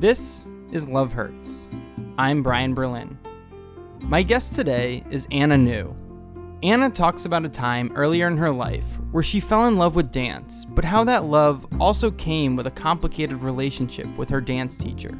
This 0.00 0.48
is 0.72 0.88
Love 0.88 1.12
Hurts. 1.12 1.68
I'm 2.16 2.42
Brian 2.42 2.72
Berlin. 2.72 3.18
My 3.98 4.22
guest 4.22 4.54
today 4.54 5.04
is 5.10 5.28
Anna 5.30 5.58
New. 5.58 5.94
Anna 6.62 6.88
talks 6.88 7.26
about 7.26 7.44
a 7.44 7.50
time 7.50 7.92
earlier 7.94 8.26
in 8.26 8.38
her 8.38 8.50
life 8.50 8.98
where 9.10 9.22
she 9.22 9.40
fell 9.40 9.66
in 9.66 9.76
love 9.76 9.96
with 9.96 10.10
dance, 10.10 10.64
but 10.64 10.86
how 10.86 11.04
that 11.04 11.26
love 11.26 11.66
also 11.78 12.10
came 12.10 12.56
with 12.56 12.66
a 12.66 12.70
complicated 12.70 13.42
relationship 13.42 14.06
with 14.16 14.30
her 14.30 14.40
dance 14.40 14.78
teacher. 14.78 15.12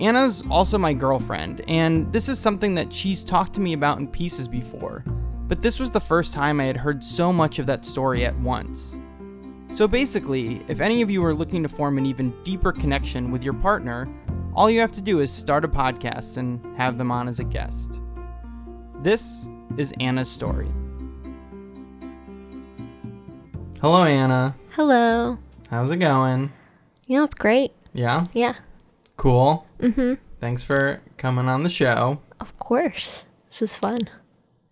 Anna's 0.00 0.42
also 0.50 0.76
my 0.76 0.92
girlfriend, 0.92 1.60
and 1.68 2.12
this 2.12 2.28
is 2.28 2.36
something 2.36 2.74
that 2.74 2.92
she's 2.92 3.22
talked 3.22 3.54
to 3.54 3.60
me 3.60 3.74
about 3.74 4.00
in 4.00 4.08
pieces 4.08 4.48
before, 4.48 5.04
but 5.46 5.62
this 5.62 5.78
was 5.78 5.92
the 5.92 6.00
first 6.00 6.34
time 6.34 6.60
I 6.60 6.64
had 6.64 6.78
heard 6.78 7.04
so 7.04 7.32
much 7.32 7.60
of 7.60 7.66
that 7.66 7.84
story 7.84 8.24
at 8.24 8.36
once. 8.40 8.98
So 9.70 9.86
basically, 9.86 10.62
if 10.66 10.80
any 10.80 11.00
of 11.00 11.10
you 11.10 11.24
are 11.24 11.32
looking 11.32 11.62
to 11.62 11.68
form 11.68 11.96
an 11.96 12.04
even 12.04 12.34
deeper 12.42 12.72
connection 12.72 13.30
with 13.30 13.44
your 13.44 13.54
partner, 13.54 14.12
all 14.52 14.68
you 14.68 14.80
have 14.80 14.90
to 14.92 15.00
do 15.00 15.20
is 15.20 15.30
start 15.32 15.64
a 15.64 15.68
podcast 15.68 16.38
and 16.38 16.60
have 16.76 16.98
them 16.98 17.12
on 17.12 17.28
as 17.28 17.38
a 17.38 17.44
guest. 17.44 18.00
This 19.00 19.48
is 19.76 19.94
Anna's 20.00 20.28
story. 20.28 20.68
Hello, 23.80 24.04
Anna. 24.04 24.56
Hello. 24.72 25.38
How's 25.70 25.92
it 25.92 25.98
going? 25.98 26.52
You 27.06 27.18
know, 27.18 27.24
it's 27.24 27.34
great. 27.34 27.72
Yeah? 27.92 28.26
Yeah. 28.34 28.56
Cool. 29.16 29.66
Mm-hmm. 29.78 30.14
Thanks 30.40 30.64
for 30.64 31.00
coming 31.16 31.48
on 31.48 31.62
the 31.62 31.70
show. 31.70 32.20
Of 32.40 32.58
course. 32.58 33.24
This 33.48 33.62
is 33.62 33.76
fun. 33.76 34.10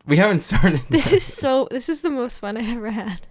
We 0.07 0.17
haven't 0.17 0.41
started. 0.43 0.81
This 0.91 1.13
is 1.13 1.23
so 1.23 1.69
this 1.71 1.89
is 1.89 2.01
the 2.03 2.11
most 2.11 2.39
fun 2.41 2.57
I've 2.57 2.69
ever 2.69 2.91
had. 2.91 3.27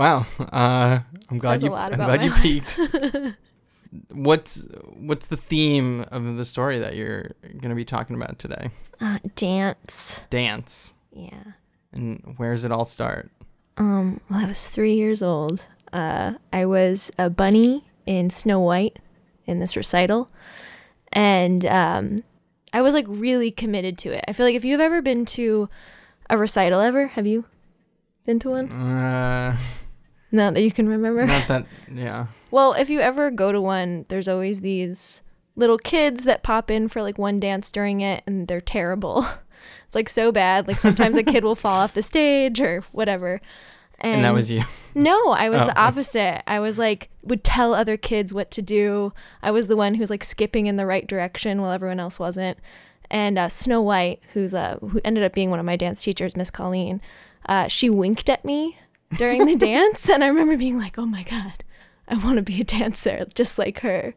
Wow. 0.00 0.24
Uh, 0.40 1.00
I'm 1.30 1.36
glad 1.36 1.60
Says 1.60 1.64
you. 1.64 1.74
I'm 1.74 1.94
glad 1.94 2.22
you 2.22 2.32
peaked. 2.32 2.80
what's 4.10 4.66
What's 4.94 5.26
the 5.26 5.36
theme 5.36 6.06
of 6.10 6.38
the 6.38 6.46
story 6.46 6.78
that 6.78 6.96
you're 6.96 7.32
going 7.42 7.68
to 7.68 7.74
be 7.74 7.84
talking 7.84 8.16
about 8.16 8.38
today? 8.38 8.70
Uh, 8.98 9.18
dance. 9.36 10.18
Dance. 10.30 10.94
Yeah. 11.12 11.42
And 11.92 12.34
where 12.38 12.54
does 12.54 12.64
it 12.64 12.72
all 12.72 12.86
start? 12.86 13.30
Um, 13.76 14.22
well, 14.30 14.40
I 14.40 14.46
was 14.46 14.68
three 14.68 14.94
years 14.94 15.20
old. 15.20 15.66
Uh, 15.92 16.32
I 16.50 16.64
was 16.64 17.12
a 17.18 17.28
bunny 17.28 17.84
in 18.06 18.30
Snow 18.30 18.58
White 18.58 19.00
in 19.44 19.58
this 19.58 19.76
recital. 19.76 20.30
And 21.12 21.66
um, 21.66 22.24
I 22.72 22.80
was 22.80 22.94
like 22.94 23.04
really 23.06 23.50
committed 23.50 23.98
to 23.98 24.16
it. 24.16 24.24
I 24.26 24.32
feel 24.32 24.46
like 24.46 24.54
if 24.54 24.64
you've 24.64 24.80
ever 24.80 25.02
been 25.02 25.26
to 25.26 25.68
a 26.30 26.38
recital 26.38 26.80
ever, 26.80 27.08
have 27.08 27.26
you 27.26 27.44
been 28.24 28.38
to 28.38 28.48
one? 28.48 28.72
Uh, 28.72 29.58
Not 30.32 30.54
that 30.54 30.62
you 30.62 30.70
can 30.70 30.88
remember. 30.88 31.26
not 31.26 31.48
that. 31.48 31.66
Yeah. 31.90 32.26
Well, 32.50 32.72
if 32.74 32.88
you 32.90 33.00
ever 33.00 33.30
go 33.30 33.52
to 33.52 33.60
one, 33.60 34.06
there's 34.08 34.28
always 34.28 34.60
these 34.60 35.22
little 35.56 35.78
kids 35.78 36.24
that 36.24 36.42
pop 36.42 36.70
in 36.70 36.88
for 36.88 37.02
like 37.02 37.18
one 37.18 37.40
dance 37.40 37.70
during 37.72 38.00
it 38.00 38.22
and 38.26 38.48
they're 38.48 38.60
terrible. 38.60 39.26
It's 39.86 39.94
like 39.94 40.08
so 40.08 40.30
bad. 40.32 40.66
Like 40.68 40.78
sometimes 40.78 41.16
a 41.16 41.22
kid 41.24 41.44
will 41.44 41.54
fall 41.56 41.80
off 41.80 41.92
the 41.94 42.02
stage 42.02 42.60
or 42.60 42.82
whatever. 42.92 43.40
And, 43.98 44.16
And 44.16 44.24
that 44.24 44.32
was 44.32 44.50
you. 44.50 44.62
No, 44.94 45.32
I 45.32 45.50
was 45.50 45.60
Oh. 45.60 45.66
the 45.66 45.78
opposite. 45.78 46.42
I 46.48 46.60
was 46.60 46.78
like 46.78 47.10
would 47.22 47.42
tell 47.44 47.74
other 47.74 47.96
kids 47.98 48.32
what 48.32 48.50
to 48.52 48.62
do. 48.62 49.12
I 49.42 49.50
was 49.50 49.66
the 49.68 49.76
one 49.76 49.94
who 49.94 50.00
was 50.00 50.08
like 50.08 50.24
skipping 50.24 50.66
in 50.66 50.76
the 50.76 50.86
right 50.86 51.06
direction 51.06 51.60
while 51.60 51.72
everyone 51.72 52.00
else 52.00 52.18
wasn't. 52.18 52.56
And 53.10 53.36
uh, 53.36 53.48
Snow 53.50 53.82
White, 53.82 54.22
who's 54.32 54.54
uh, 54.54 54.78
who 54.80 55.00
ended 55.04 55.24
up 55.24 55.32
being 55.34 55.50
one 55.50 55.58
of 55.60 55.66
my 55.66 55.76
dance 55.76 56.02
teachers, 56.02 56.36
Miss 56.36 56.50
Colleen, 56.50 57.00
uh, 57.46 57.66
she 57.68 57.90
winked 57.90 58.30
at 58.30 58.44
me 58.44 58.78
during 59.16 59.46
the 59.46 59.56
dance, 59.56 60.08
and 60.08 60.22
I 60.24 60.28
remember 60.28 60.56
being 60.56 60.78
like, 60.78 60.98
"Oh 60.98 61.06
my 61.06 61.22
god, 61.22 61.64
I 62.08 62.14
want 62.16 62.36
to 62.36 62.42
be 62.42 62.60
a 62.60 62.64
dancer 62.64 63.26
just 63.34 63.58
like 63.58 63.80
her." 63.80 64.14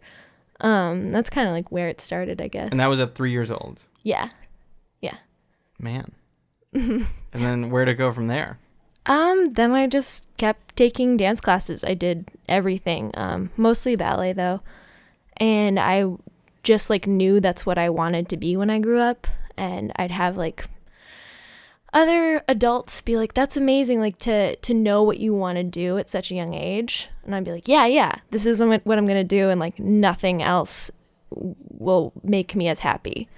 Um, 0.62 1.12
that's 1.12 1.30
kind 1.30 1.48
of 1.48 1.54
like 1.54 1.72
where 1.72 1.90
it 1.90 2.00
started, 2.00 2.42
I 2.42 2.48
guess. 2.48 2.70
And 2.72 2.80
that 2.80 2.88
was 2.88 3.00
at 3.00 3.16
three 3.16 3.32
years 3.32 3.52
old. 3.52 3.84
yeah. 4.04 4.30
Yeah. 5.02 5.18
Man. 5.78 6.14
and 6.74 7.06
then 7.34 7.70
where 7.70 7.84
to 7.84 7.94
go 7.94 8.12
from 8.12 8.28
there? 8.28 8.58
Um, 9.06 9.52
then 9.54 9.74
I 9.74 9.88
just 9.88 10.28
kept 10.38 10.78
taking 10.78 11.18
dance 11.18 11.42
classes. 11.42 11.84
I 11.84 11.94
did 11.94 12.30
everything, 12.48 13.12
um, 13.16 13.50
mostly 13.58 13.98
ballet 13.98 14.32
though. 14.32 14.62
And 15.38 15.78
I 15.78 16.06
just 16.64 16.90
like 16.90 17.06
knew 17.06 17.42
that's 17.42 17.66
what 17.66 17.78
I 17.78 17.90
wanted 17.90 18.30
to 18.30 18.38
be 18.38 18.56
when 18.56 18.70
I 18.70 18.80
grew 18.80 19.00
up. 19.00 19.28
And 19.58 19.92
I'd 19.98 20.12
have 20.12 20.38
like 20.38 20.66
other 21.94 22.44
adults 22.48 23.02
be 23.02 23.16
like, 23.16 23.34
that's 23.34 23.56
amazing, 23.56 24.00
like 24.00 24.18
to, 24.20 24.56
to 24.56 24.74
know 24.74 25.04
what 25.04 25.20
you 25.20 25.34
want 25.34 25.58
to 25.58 25.64
do 25.64 25.98
at 25.98 26.10
such 26.10 26.32
a 26.32 26.36
young 26.36 26.54
age. 26.54 27.10
And 27.24 27.36
I'd 27.36 27.44
be 27.44 27.52
like, 27.52 27.68
yeah, 27.68 27.86
yeah, 27.86 28.16
this 28.32 28.46
is 28.46 28.60
what 28.60 28.82
I'm- 28.88 29.08
to 29.08 29.24
do. 29.24 29.50
And 29.50 29.60
like 29.60 29.80
nothing 29.80 30.42
else 30.42 30.90
will 31.30 32.14
make 32.24 32.56
me 32.56 32.68
as 32.68 32.80
happy. 32.80 33.30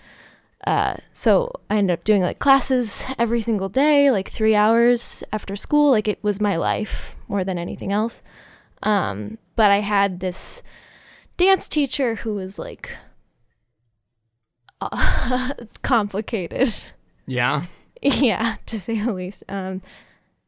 Uh, 0.65 0.95
so 1.11 1.51
I 1.69 1.77
ended 1.77 1.99
up 1.99 2.03
doing 2.03 2.21
like 2.21 2.39
classes 2.39 3.05
every 3.19 3.41
single 3.41 3.69
day, 3.69 4.09
like 4.09 4.29
three 4.31 4.55
hours 4.55 5.23
after 5.31 5.55
school. 5.55 5.91
Like 5.91 6.07
it 6.07 6.23
was 6.23 6.41
my 6.41 6.55
life 6.55 7.15
more 7.27 7.43
than 7.43 7.57
anything 7.57 7.91
else. 7.91 8.23
Um, 8.81 9.37
but 9.55 9.69
I 9.69 9.81
had 9.81 10.19
this 10.19 10.63
dance 11.37 11.67
teacher 11.67 12.15
who 12.15 12.33
was 12.35 12.57
like 12.57 12.91
uh, 14.81 15.53
complicated. 15.81 16.73
Yeah. 17.27 17.65
yeah, 18.01 18.55
to 18.67 18.79
say 18.79 18.99
the 19.01 19.13
least. 19.13 19.43
Um, 19.49 19.81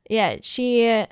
yeah, 0.09 0.37
she. 0.41 1.05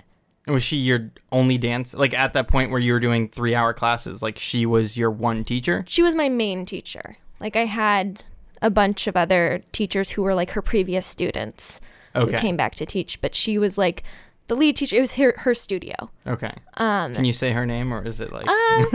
Was 0.47 0.63
she 0.63 0.77
your 0.77 1.09
only 1.31 1.57
dance? 1.57 1.93
Like 1.95 2.13
at 2.13 2.33
that 2.33 2.47
point 2.47 2.69
where 2.69 2.79
you 2.79 2.93
were 2.93 2.99
doing 2.99 3.29
three 3.29 3.55
hour 3.55 3.73
classes, 3.73 4.21
like 4.21 4.37
she 4.37 4.65
was 4.65 4.95
your 4.95 5.09
one 5.09 5.43
teacher? 5.43 5.83
she 5.87 6.03
was 6.03 6.13
my 6.13 6.29
main 6.29 6.65
teacher. 6.67 7.17
Like 7.39 7.55
I 7.55 7.65
had 7.65 8.23
a 8.61 8.69
bunch 8.69 9.07
of 9.07 9.17
other 9.17 9.63
teachers 9.71 10.11
who 10.11 10.21
were 10.21 10.35
like 10.35 10.51
her 10.51 10.61
previous 10.61 11.05
students 11.05 11.81
who 12.13 12.21
Okay. 12.21 12.37
came 12.37 12.55
back 12.55 12.75
to 12.75 12.85
teach, 12.85 13.19
but 13.21 13.33
she 13.33 13.57
was 13.57 13.77
like 13.77 14.03
the 14.47 14.55
lead 14.55 14.75
teacher. 14.75 14.95
It 14.97 15.01
was 15.01 15.13
her, 15.15 15.33
her 15.39 15.55
studio. 15.55 15.95
Okay. 16.27 16.53
Um, 16.77 17.15
Can 17.15 17.25
you 17.25 17.33
say 17.33 17.51
her 17.51 17.65
name 17.65 17.91
or 17.91 18.05
is 18.05 18.21
it 18.21 18.31
like. 18.31 18.47
um, 18.47 18.87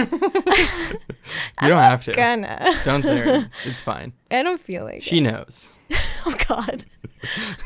you 1.63 1.69
don't 1.69 1.79
have 1.79 2.05
to. 2.05 2.13
gonna. 2.13 2.81
Don't 2.85 3.05
say 3.05 3.19
her. 3.19 3.51
It's 3.65 3.83
fine. 3.83 4.13
I 4.31 4.43
don't 4.45 4.61
feel 4.61 4.85
like 4.85 5.03
She 5.03 5.19
it. 5.19 5.23
knows. 5.23 5.77
Oh 6.27 6.35
God, 6.49 6.85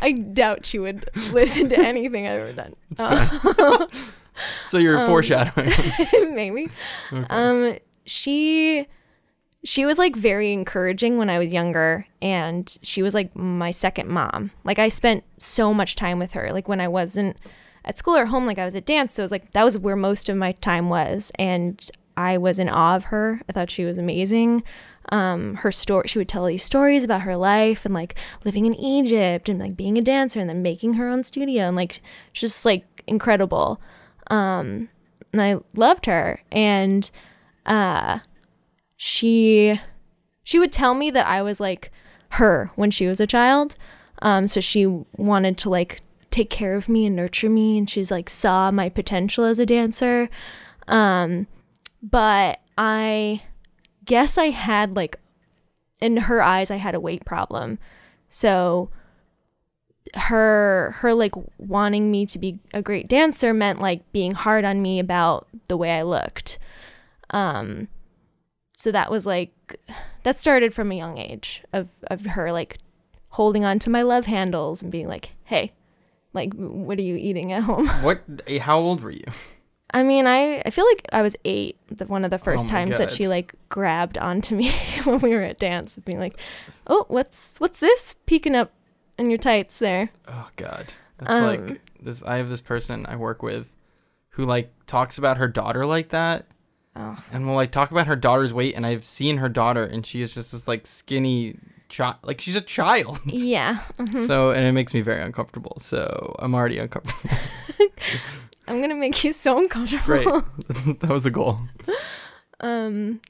I 0.00 0.12
doubt 0.12 0.66
she 0.66 0.78
would 0.78 1.08
listen 1.32 1.68
to 1.70 1.78
anything 1.78 2.26
I've 2.26 2.40
ever 2.40 2.52
done. 2.52 2.74
It's 2.90 3.02
fine. 3.02 3.88
so 4.62 4.78
you're 4.78 4.98
Um, 4.98 5.08
foreshadowing. 5.08 5.70
Maybe. 6.34 6.68
Okay. 7.12 7.26
Um, 7.30 7.76
she 8.06 8.86
she 9.62 9.86
was 9.86 9.96
like 9.96 10.14
very 10.14 10.52
encouraging 10.52 11.16
when 11.16 11.30
I 11.30 11.38
was 11.38 11.52
younger, 11.52 12.06
and 12.20 12.76
she 12.82 13.02
was 13.02 13.14
like 13.14 13.34
my 13.34 13.70
second 13.70 14.08
mom. 14.08 14.50
Like 14.64 14.78
I 14.78 14.88
spent 14.88 15.24
so 15.38 15.72
much 15.72 15.96
time 15.96 16.18
with 16.18 16.32
her. 16.32 16.52
Like 16.52 16.68
when 16.68 16.80
I 16.80 16.88
wasn't 16.88 17.36
at 17.84 17.96
school 17.96 18.16
or 18.16 18.26
home, 18.26 18.46
like 18.46 18.58
I 18.58 18.64
was 18.64 18.74
at 18.74 18.84
dance, 18.86 19.14
so 19.14 19.22
it 19.22 19.24
was 19.24 19.30
like 19.32 19.52
that 19.52 19.64
was 19.64 19.78
where 19.78 19.96
most 19.96 20.28
of 20.28 20.36
my 20.36 20.52
time 20.52 20.88
was, 20.88 21.32
and 21.38 21.88
I 22.16 22.36
was 22.38 22.58
in 22.58 22.68
awe 22.68 22.96
of 22.96 23.04
her. 23.06 23.40
I 23.48 23.52
thought 23.52 23.70
she 23.70 23.84
was 23.84 23.98
amazing. 23.98 24.62
Um, 25.10 25.56
her 25.56 25.70
story, 25.70 26.08
she 26.08 26.18
would 26.18 26.28
tell 26.28 26.46
these 26.46 26.64
stories 26.64 27.04
about 27.04 27.22
her 27.22 27.36
life 27.36 27.84
and 27.84 27.94
like 27.94 28.14
living 28.44 28.66
in 28.66 28.74
Egypt 28.74 29.48
and 29.48 29.58
like 29.58 29.76
being 29.76 29.98
a 29.98 30.02
dancer 30.02 30.40
and 30.40 30.48
then 30.48 30.62
making 30.62 30.94
her 30.94 31.08
own 31.08 31.22
studio 31.22 31.64
and 31.64 31.76
like 31.76 32.00
just 32.32 32.64
like 32.64 32.84
incredible. 33.06 33.80
Um, 34.30 34.88
and 35.34 35.42
I 35.42 35.56
loved 35.74 36.06
her 36.06 36.40
and 36.52 37.10
uh 37.66 38.20
she 38.96 39.80
she 40.44 40.58
would 40.58 40.72
tell 40.72 40.94
me 40.94 41.10
that 41.10 41.26
I 41.26 41.42
was 41.42 41.60
like 41.60 41.90
her 42.30 42.70
when 42.76 42.90
she 42.90 43.06
was 43.06 43.20
a 43.20 43.26
child. 43.26 43.74
Um 44.22 44.46
so 44.46 44.60
she 44.60 44.86
wanted 44.86 45.58
to 45.58 45.70
like 45.70 46.00
take 46.30 46.50
care 46.50 46.76
of 46.76 46.88
me 46.88 47.06
and 47.06 47.16
nurture 47.16 47.50
me 47.50 47.76
and 47.76 47.90
she's 47.90 48.10
like 48.10 48.30
saw 48.30 48.70
my 48.70 48.88
potential 48.88 49.44
as 49.44 49.58
a 49.58 49.66
dancer. 49.66 50.28
Um 50.86 51.48
but 52.00 52.60
I 52.78 53.42
guess 54.04 54.38
I 54.38 54.50
had 54.50 54.96
like 54.96 55.18
in 56.00 56.16
her 56.16 56.42
eyes 56.42 56.70
I 56.70 56.76
had 56.76 56.94
a 56.94 57.00
weight 57.00 57.24
problem. 57.24 57.78
So 58.28 58.90
her 60.14 60.94
her 60.98 61.14
like 61.14 61.32
wanting 61.58 62.10
me 62.10 62.26
to 62.26 62.38
be 62.38 62.58
a 62.72 62.82
great 62.82 63.08
dancer 63.08 63.54
meant 63.54 63.80
like 63.80 64.10
being 64.12 64.32
hard 64.32 64.64
on 64.64 64.82
me 64.82 64.98
about 64.98 65.48
the 65.68 65.76
way 65.76 65.92
I 65.92 66.02
looked. 66.02 66.58
Um 67.30 67.88
so 68.76 68.90
that 68.92 69.10
was 69.10 69.24
like 69.26 69.80
that 70.24 70.36
started 70.36 70.74
from 70.74 70.92
a 70.92 70.96
young 70.96 71.18
age 71.18 71.62
of 71.72 71.88
of 72.08 72.26
her 72.26 72.52
like 72.52 72.78
holding 73.30 73.64
on 73.64 73.78
to 73.80 73.90
my 73.90 74.02
love 74.02 74.26
handles 74.26 74.82
and 74.82 74.92
being 74.92 75.08
like, 75.08 75.30
"Hey, 75.44 75.72
like 76.32 76.52
what 76.54 76.98
are 76.98 77.02
you 77.02 77.16
eating 77.16 77.52
at 77.52 77.62
home?" 77.62 77.88
what? 78.02 78.22
How 78.60 78.78
old 78.78 79.02
were 79.02 79.10
you? 79.10 79.24
I 79.94 80.02
mean, 80.02 80.26
I 80.26 80.60
I 80.66 80.70
feel 80.70 80.84
like 80.86 81.06
I 81.12 81.22
was 81.22 81.36
8 81.44 81.76
the 81.90 82.04
one 82.06 82.24
of 82.24 82.30
the 82.30 82.38
first 82.38 82.66
Oh 82.66 82.68
times 82.68 82.98
that 82.98 83.10
she 83.10 83.28
like 83.28 83.54
grabbed 83.70 84.18
onto 84.18 84.54
me 84.56 84.70
when 85.04 85.20
we 85.20 85.30
were 85.30 85.42
at 85.42 85.58
dance 85.58 85.94
and 85.94 86.04
being 86.04 86.18
like, 86.18 86.36
"Oh, 86.86 87.06
what's 87.08 87.56
what's 87.58 87.78
this 87.78 88.14
peeking 88.26 88.54
up 88.56 88.72
in 89.18 89.30
your 89.30 89.38
tights 89.38 89.78
there?" 89.78 90.10
Oh 90.28 90.48
God. 90.56 90.92
That's 91.18 91.30
Um, 91.30 91.44
like 91.44 91.80
this. 92.02 92.22
I 92.24 92.36
have 92.38 92.48
this 92.50 92.60
person 92.60 93.06
I 93.06 93.14
work 93.16 93.40
with, 93.42 93.74
who 94.30 94.44
like 94.44 94.72
talks 94.86 95.16
about 95.16 95.36
her 95.38 95.46
daughter 95.48 95.86
like 95.86 96.08
that, 96.08 96.46
Oh. 96.96 97.16
and 97.32 97.46
we'll 97.46 97.54
like 97.54 97.70
talk 97.70 97.92
about 97.92 98.08
her 98.08 98.16
daughter's 98.16 98.52
weight. 98.52 98.74
And 98.74 98.84
I've 98.84 99.04
seen 99.06 99.36
her 99.36 99.48
daughter, 99.48 99.84
and 99.84 100.04
she 100.04 100.20
is 100.22 100.34
just 100.34 100.50
this 100.50 100.66
like 100.66 100.88
skinny 100.88 101.56
child, 101.88 102.16
like 102.24 102.40
she's 102.40 102.56
a 102.56 102.60
child. 102.60 103.20
Yeah. 103.26 103.78
mhm. 103.96 104.18
So, 104.18 104.50
and 104.50 104.64
it 104.66 104.72
makes 104.72 104.92
me 104.92 105.02
very 105.02 105.22
uncomfortable. 105.22 105.76
So 105.78 106.34
I'm 106.40 106.52
already 106.52 106.78
uncomfortable. 106.78 107.30
I'm 108.68 108.80
gonna 108.80 108.94
make 108.94 109.22
you 109.24 109.32
so 109.32 109.58
uncomfortable. 109.58 110.04
Great, 110.04 110.24
that 111.00 111.08
was 111.10 111.24
the 111.24 111.30
goal. 111.30 111.60
um. 112.60 113.20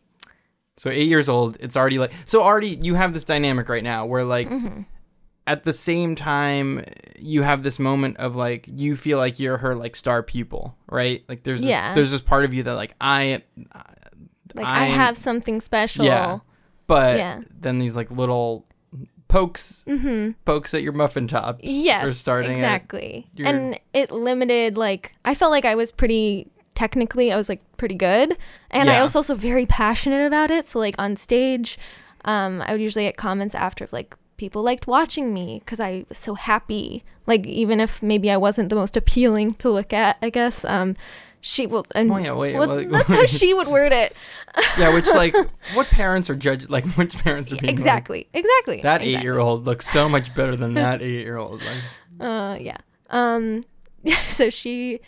So 0.76 0.90
eight 0.90 1.06
years 1.08 1.28
old, 1.28 1.56
it's 1.60 1.76
already 1.76 1.98
like 1.98 2.12
so 2.24 2.42
already 2.42 2.68
you 2.82 2.94
have 2.94 3.14
this 3.14 3.22
dynamic 3.24 3.68
right 3.68 3.82
now 3.84 4.06
where 4.06 4.24
like 4.24 4.48
Mm-hmm. 4.48 4.80
at 5.46 5.62
the 5.62 5.72
same 5.72 6.16
time 6.16 6.84
you 7.16 7.42
have 7.42 7.62
this 7.62 7.78
moment 7.78 8.16
of 8.16 8.34
like 8.34 8.66
you 8.68 8.96
feel 8.96 9.18
like 9.18 9.38
you're 9.38 9.58
her 9.58 9.76
like 9.76 9.94
star 9.94 10.22
pupil, 10.24 10.76
right? 10.90 11.22
Like 11.28 11.44
there's 11.44 11.64
Yeah. 11.64 11.90
this, 11.90 11.94
there's 11.96 12.10
this 12.10 12.20
part 12.22 12.44
of 12.44 12.52
you 12.52 12.64
that 12.64 12.74
like 12.74 12.94
I 13.00 13.42
Like 14.54 14.66
I, 14.66 14.86
I'm- 14.86 14.94
have 14.94 15.16
something 15.16 15.60
special. 15.60 16.04
Yeah. 16.06 16.40
but 16.88 17.18
Yeah. 17.18 17.42
then 17.60 17.78
these 17.78 17.94
like 17.94 18.10
little 18.10 18.66
pokes 19.34 19.82
Mm-hmm. 19.86 20.32
pokes 20.44 20.74
at 20.74 20.82
your 20.82 20.92
muffin 20.92 21.26
tops 21.28 21.60
Yes. 21.62 22.08
are 22.08 22.14
starting 22.14 22.52
exactly. 22.52 23.26
your- 23.36 23.48
And 23.48 23.78
it 23.92 24.10
limited 24.10 24.76
like 24.78 25.12
I 25.24 25.34
felt 25.34 25.50
like 25.50 25.64
I 25.64 25.74
was 25.74 25.90
pretty 25.92 26.46
technically 26.74 27.32
I 27.32 27.36
was 27.36 27.48
like 27.48 27.62
pretty 27.76 27.94
good, 27.94 28.36
and 28.70 28.90
I 28.90 29.02
was 29.02 29.14
also 29.16 29.34
very 29.34 29.66
passionate 29.66 30.26
about 30.26 30.50
it. 30.50 30.66
So 30.66 30.78
like 30.78 30.94
on 30.98 31.16
stage, 31.16 31.78
um, 32.24 32.62
I 32.66 32.72
would 32.72 32.80
usually 32.80 33.04
get 33.04 33.16
comments 33.16 33.54
after 33.54 33.84
of, 33.84 33.92
like 33.92 34.14
people 34.36 34.62
liked 34.62 34.86
watching 34.86 35.32
me 35.32 35.60
because 35.64 35.78
I 35.80 36.04
was 36.08 36.18
so 36.18 36.34
happy. 36.34 37.04
Like 37.26 37.46
even 37.46 37.78
if 37.80 38.02
maybe 38.02 38.28
I 38.30 38.36
wasn't 38.36 38.68
the 38.70 38.74
most 38.76 38.96
appealing 38.96 39.54
to 39.62 39.70
look 39.70 39.92
at, 39.92 40.16
I 40.20 40.30
guess. 40.30 40.64
Um, 40.64 40.96
she 41.46 41.66
will. 41.66 41.84
And 41.94 42.10
Oh, 42.10 42.16
yeah, 42.16 42.32
wait, 42.32 42.56
well, 42.56 42.82
that's 42.90 43.06
how 43.06 43.26
she 43.26 43.52
would 43.52 43.68
word 43.68 43.92
it. 43.92 44.16
yeah, 44.78 44.94
which 44.94 45.04
like 45.06 45.34
what 45.74 45.86
parents 45.88 46.30
are 46.30 46.34
judged 46.34 46.70
like 46.70 46.86
which 46.96 47.12
parents 47.18 47.52
are 47.52 47.56
being 47.56 47.66
like, 47.66 47.72
exactly. 47.72 48.28
Exactly. 48.32 48.76
that 48.80 49.02
exactly. 49.02 49.14
eight 49.14 49.22
year 49.22 49.38
old 49.38 49.66
looks 49.66 49.86
so 49.86 50.08
much 50.08 50.34
better 50.34 50.56
than 50.56 50.72
that 50.72 51.02
eight 51.02 51.20
year 51.22 51.36
old. 51.36 51.60
Like, 51.62 52.26
Uh, 52.26 52.56
yeah. 52.58 52.78
Um, 53.10 53.62
so 54.26 54.48
she, 54.48 55.00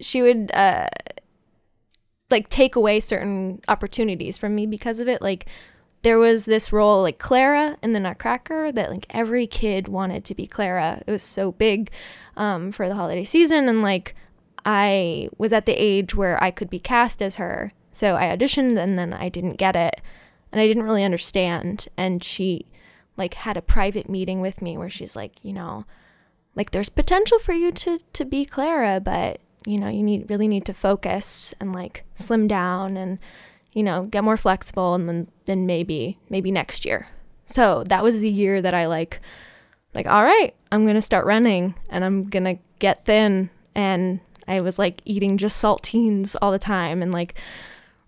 she 0.00 0.22
would 0.22 0.50
uh, 0.52 0.88
like 2.28 2.48
take 2.50 2.74
away 2.74 2.98
certain 2.98 3.60
opportunities 3.68 4.36
from 4.36 4.56
me 4.56 4.66
because 4.66 4.98
of 4.98 5.06
it. 5.06 5.22
Like 5.22 5.46
there 6.02 6.18
was 6.18 6.46
this 6.46 6.72
role 6.72 7.02
like 7.02 7.18
Clara 7.18 7.76
in 7.80 7.92
the 7.92 8.00
Nutcracker 8.00 8.72
that 8.72 8.90
like 8.90 9.06
every 9.10 9.46
kid 9.46 9.86
wanted 9.86 10.24
to 10.24 10.34
be 10.34 10.48
Clara. 10.48 11.00
It 11.06 11.10
was 11.12 11.22
so 11.22 11.52
big, 11.52 11.92
um, 12.36 12.72
for 12.72 12.88
the 12.88 12.96
holiday 12.96 13.24
season, 13.24 13.68
and 13.68 13.80
like 13.82 14.16
I 14.66 15.28
was 15.38 15.52
at 15.52 15.64
the 15.64 15.72
age 15.72 16.16
where 16.16 16.42
I 16.42 16.50
could 16.50 16.68
be 16.68 16.80
cast 16.80 17.22
as 17.22 17.36
her. 17.36 17.72
So 17.92 18.16
I 18.16 18.24
auditioned 18.24 18.76
and 18.76 18.98
then 18.98 19.14
I 19.14 19.28
didn't 19.28 19.54
get 19.54 19.76
it, 19.76 20.02
and 20.50 20.60
I 20.60 20.66
didn't 20.66 20.82
really 20.82 21.04
understand. 21.04 21.88
And 21.96 22.22
she 22.22 22.66
like 23.16 23.34
had 23.34 23.56
a 23.56 23.62
private 23.62 24.10
meeting 24.10 24.40
with 24.40 24.60
me 24.60 24.76
where 24.76 24.90
she's 24.90 25.14
like, 25.14 25.32
you 25.42 25.52
know, 25.52 25.86
like 26.56 26.72
there's 26.72 26.88
potential 26.88 27.38
for 27.38 27.52
you 27.52 27.70
to 27.72 28.00
to 28.12 28.24
be 28.24 28.44
Clara, 28.44 29.00
but 29.00 29.40
you 29.66 29.78
know, 29.78 29.88
you 29.88 30.02
need 30.02 30.28
really 30.28 30.48
need 30.48 30.66
to 30.66 30.74
focus 30.74 31.54
and 31.60 31.72
like 31.72 32.04
slim 32.14 32.48
down 32.48 32.96
and 32.96 33.18
you 33.72 33.82
know, 33.82 34.04
get 34.04 34.24
more 34.24 34.36
flexible 34.36 34.94
and 34.94 35.08
then 35.08 35.28
then 35.44 35.64
maybe 35.64 36.18
maybe 36.28 36.50
next 36.50 36.84
year. 36.84 37.06
So 37.46 37.84
that 37.84 38.02
was 38.02 38.18
the 38.18 38.30
year 38.30 38.60
that 38.60 38.74
I 38.74 38.86
like 38.86 39.20
like 39.94 40.08
all 40.08 40.24
right, 40.24 40.54
I'm 40.72 40.84
going 40.84 40.96
to 40.96 41.00
start 41.00 41.24
running 41.24 41.76
and 41.88 42.04
I'm 42.04 42.24
going 42.24 42.44
to 42.44 42.58
get 42.80 43.04
thin 43.04 43.48
and 43.74 44.20
I 44.48 44.60
was 44.60 44.78
like 44.78 45.02
eating 45.04 45.36
just 45.36 45.62
saltines 45.62 46.36
all 46.40 46.52
the 46.52 46.58
time 46.58 47.02
and 47.02 47.12
like 47.12 47.34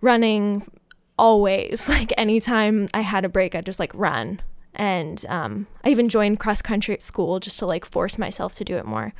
running 0.01 0.67
always 1.19 1.89
like 1.89 2.13
anytime 2.17 2.89
I 2.95 3.01
had 3.01 3.25
a 3.25 3.29
break 3.29 3.55
I'd 3.55 3.67
just 3.67 3.81
like 3.81 3.93
run 3.95 4.41
and 4.79 5.27
um, 5.29 5.67
I 5.85 5.91
even 5.91 6.09
joined 6.09 6.39
cross 6.39 6.63
country 6.63 6.95
at 6.95 7.03
school 7.03 7.41
just 7.41 7.59
to 7.59 7.67
like 7.67 7.85
force 7.85 8.17
myself 8.17 8.55
to 8.57 8.65
do 8.65 8.77
it 8.77 8.87
more. 8.87 9.13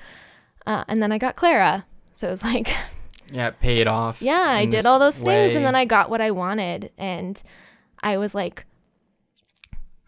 Uh, 0.67 0.85
and 0.87 1.03
then 1.03 1.11
I 1.11 1.19
got 1.19 1.37
Clara, 1.37 1.85
so 2.15 2.29
it 2.29 2.31
was 2.31 2.45
like, 2.45 2.69
yeah, 3.33 3.49
it 3.49 3.59
paid 3.59 3.89
off. 3.89 4.23
yeah, 4.23 4.47
I 4.49 4.67
did 4.67 4.87
all 4.87 4.99
those 4.99 5.19
things, 5.19 5.55
and 5.55 5.65
then 5.65 5.75
I 5.75 5.85
got 5.85 6.11
what 6.11 6.21
I 6.21 6.31
wanted, 6.31 6.93
and 6.97 7.43
I 8.03 8.17
was 8.19 8.35
like 8.35 8.65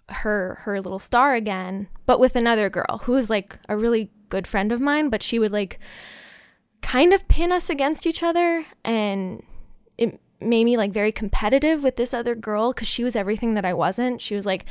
her 0.08 0.58
her 0.62 0.80
little 0.80 0.98
star 0.98 1.34
again, 1.34 1.88
but 2.06 2.20
with 2.20 2.36
another 2.36 2.68
girl 2.68 3.00
who 3.04 3.12
was 3.12 3.30
like 3.30 3.58
a 3.68 3.76
really 3.76 4.10
good 4.28 4.46
friend 4.46 4.70
of 4.70 4.80
mine, 4.80 5.08
but 5.08 5.22
she 5.22 5.38
would 5.38 5.50
like 5.50 5.78
kind 6.82 7.12
of 7.12 7.28
pin 7.28 7.52
us 7.52 7.70
against 7.70 8.06
each 8.06 8.22
other, 8.22 8.64
and 8.84 9.42
it 9.98 10.20
made 10.40 10.64
me 10.64 10.76
like 10.76 10.92
very 10.92 11.12
competitive 11.12 11.82
with 11.82 11.96
this 11.96 12.14
other 12.14 12.34
girl 12.34 12.72
because 12.72 12.88
she 12.88 13.04
was 13.04 13.14
everything 13.14 13.54
that 13.54 13.64
I 13.64 13.74
wasn't. 13.74 14.20
She 14.20 14.34
was 14.34 14.46
like 14.46 14.64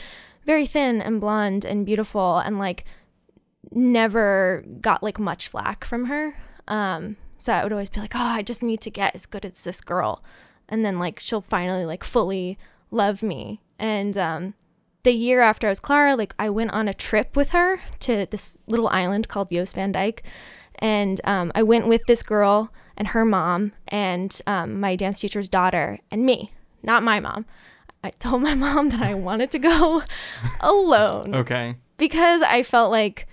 very 0.45 0.65
thin 0.65 1.01
and 1.01 1.21
blonde 1.21 1.65
and 1.65 1.85
beautiful 1.85 2.39
and 2.39 2.57
like 2.57 2.85
never 3.71 4.63
got 4.81 5.03
like 5.03 5.19
much 5.19 5.47
flack 5.47 5.85
from 5.85 6.06
her. 6.06 6.35
Um, 6.67 7.17
so 7.38 7.53
I 7.53 7.63
would 7.63 7.71
always 7.71 7.89
be 7.89 8.00
like, 8.00 8.15
oh, 8.15 8.19
I 8.19 8.41
just 8.41 8.63
need 8.63 8.81
to 8.81 8.89
get 8.89 9.15
as 9.15 9.25
good 9.25 9.45
as 9.45 9.63
this 9.63 9.81
girl. 9.81 10.23
And 10.67 10.83
then 10.83 11.00
like 11.00 11.19
she'll 11.19 11.41
finally 11.41 11.85
like 11.85 12.03
fully 12.03 12.57
love 12.91 13.21
me. 13.23 13.61
And 13.77 14.17
um, 14.17 14.53
the 15.03 15.11
year 15.11 15.41
after 15.41 15.67
I 15.67 15.71
was 15.71 15.79
Clara, 15.79 16.15
like 16.15 16.33
I 16.38 16.50
went 16.50 16.71
on 16.71 16.88
a 16.88 16.94
trip 16.94 17.35
with 17.35 17.51
her 17.51 17.79
to 18.00 18.27
this 18.29 18.57
little 18.67 18.89
island 18.89 19.27
called 19.27 19.51
Jost 19.51 19.75
Van 19.75 19.91
Dyke. 19.91 20.23
And 20.80 21.22
um, 21.26 21.52
I 21.56 21.64
went 21.64 21.88
with 21.88 22.02
this 22.08 22.24
girl 22.24 22.72
and 22.98 23.10
her 23.10 23.26
mom 23.26 23.74
and 23.90 24.40
um, 24.48 24.80
my 24.80 24.96
dance 24.96 25.20
teacher's 25.20 25.50
daughter 25.50 26.00
and 26.12 26.26
me, 26.26 26.52
not 26.84 27.04
my 27.04 27.20
mom. 27.20 27.46
I 28.04 28.10
told 28.12 28.42
my 28.42 28.54
mom 28.66 28.90
that 28.90 29.02
I 29.02 29.14
wanted 29.14 29.52
to 29.52 29.60
go 29.60 30.04
alone 30.62 31.36
Okay. 31.36 31.76
because 31.98 32.42
I 32.42 32.64
felt 32.64 32.92
like 32.92 33.28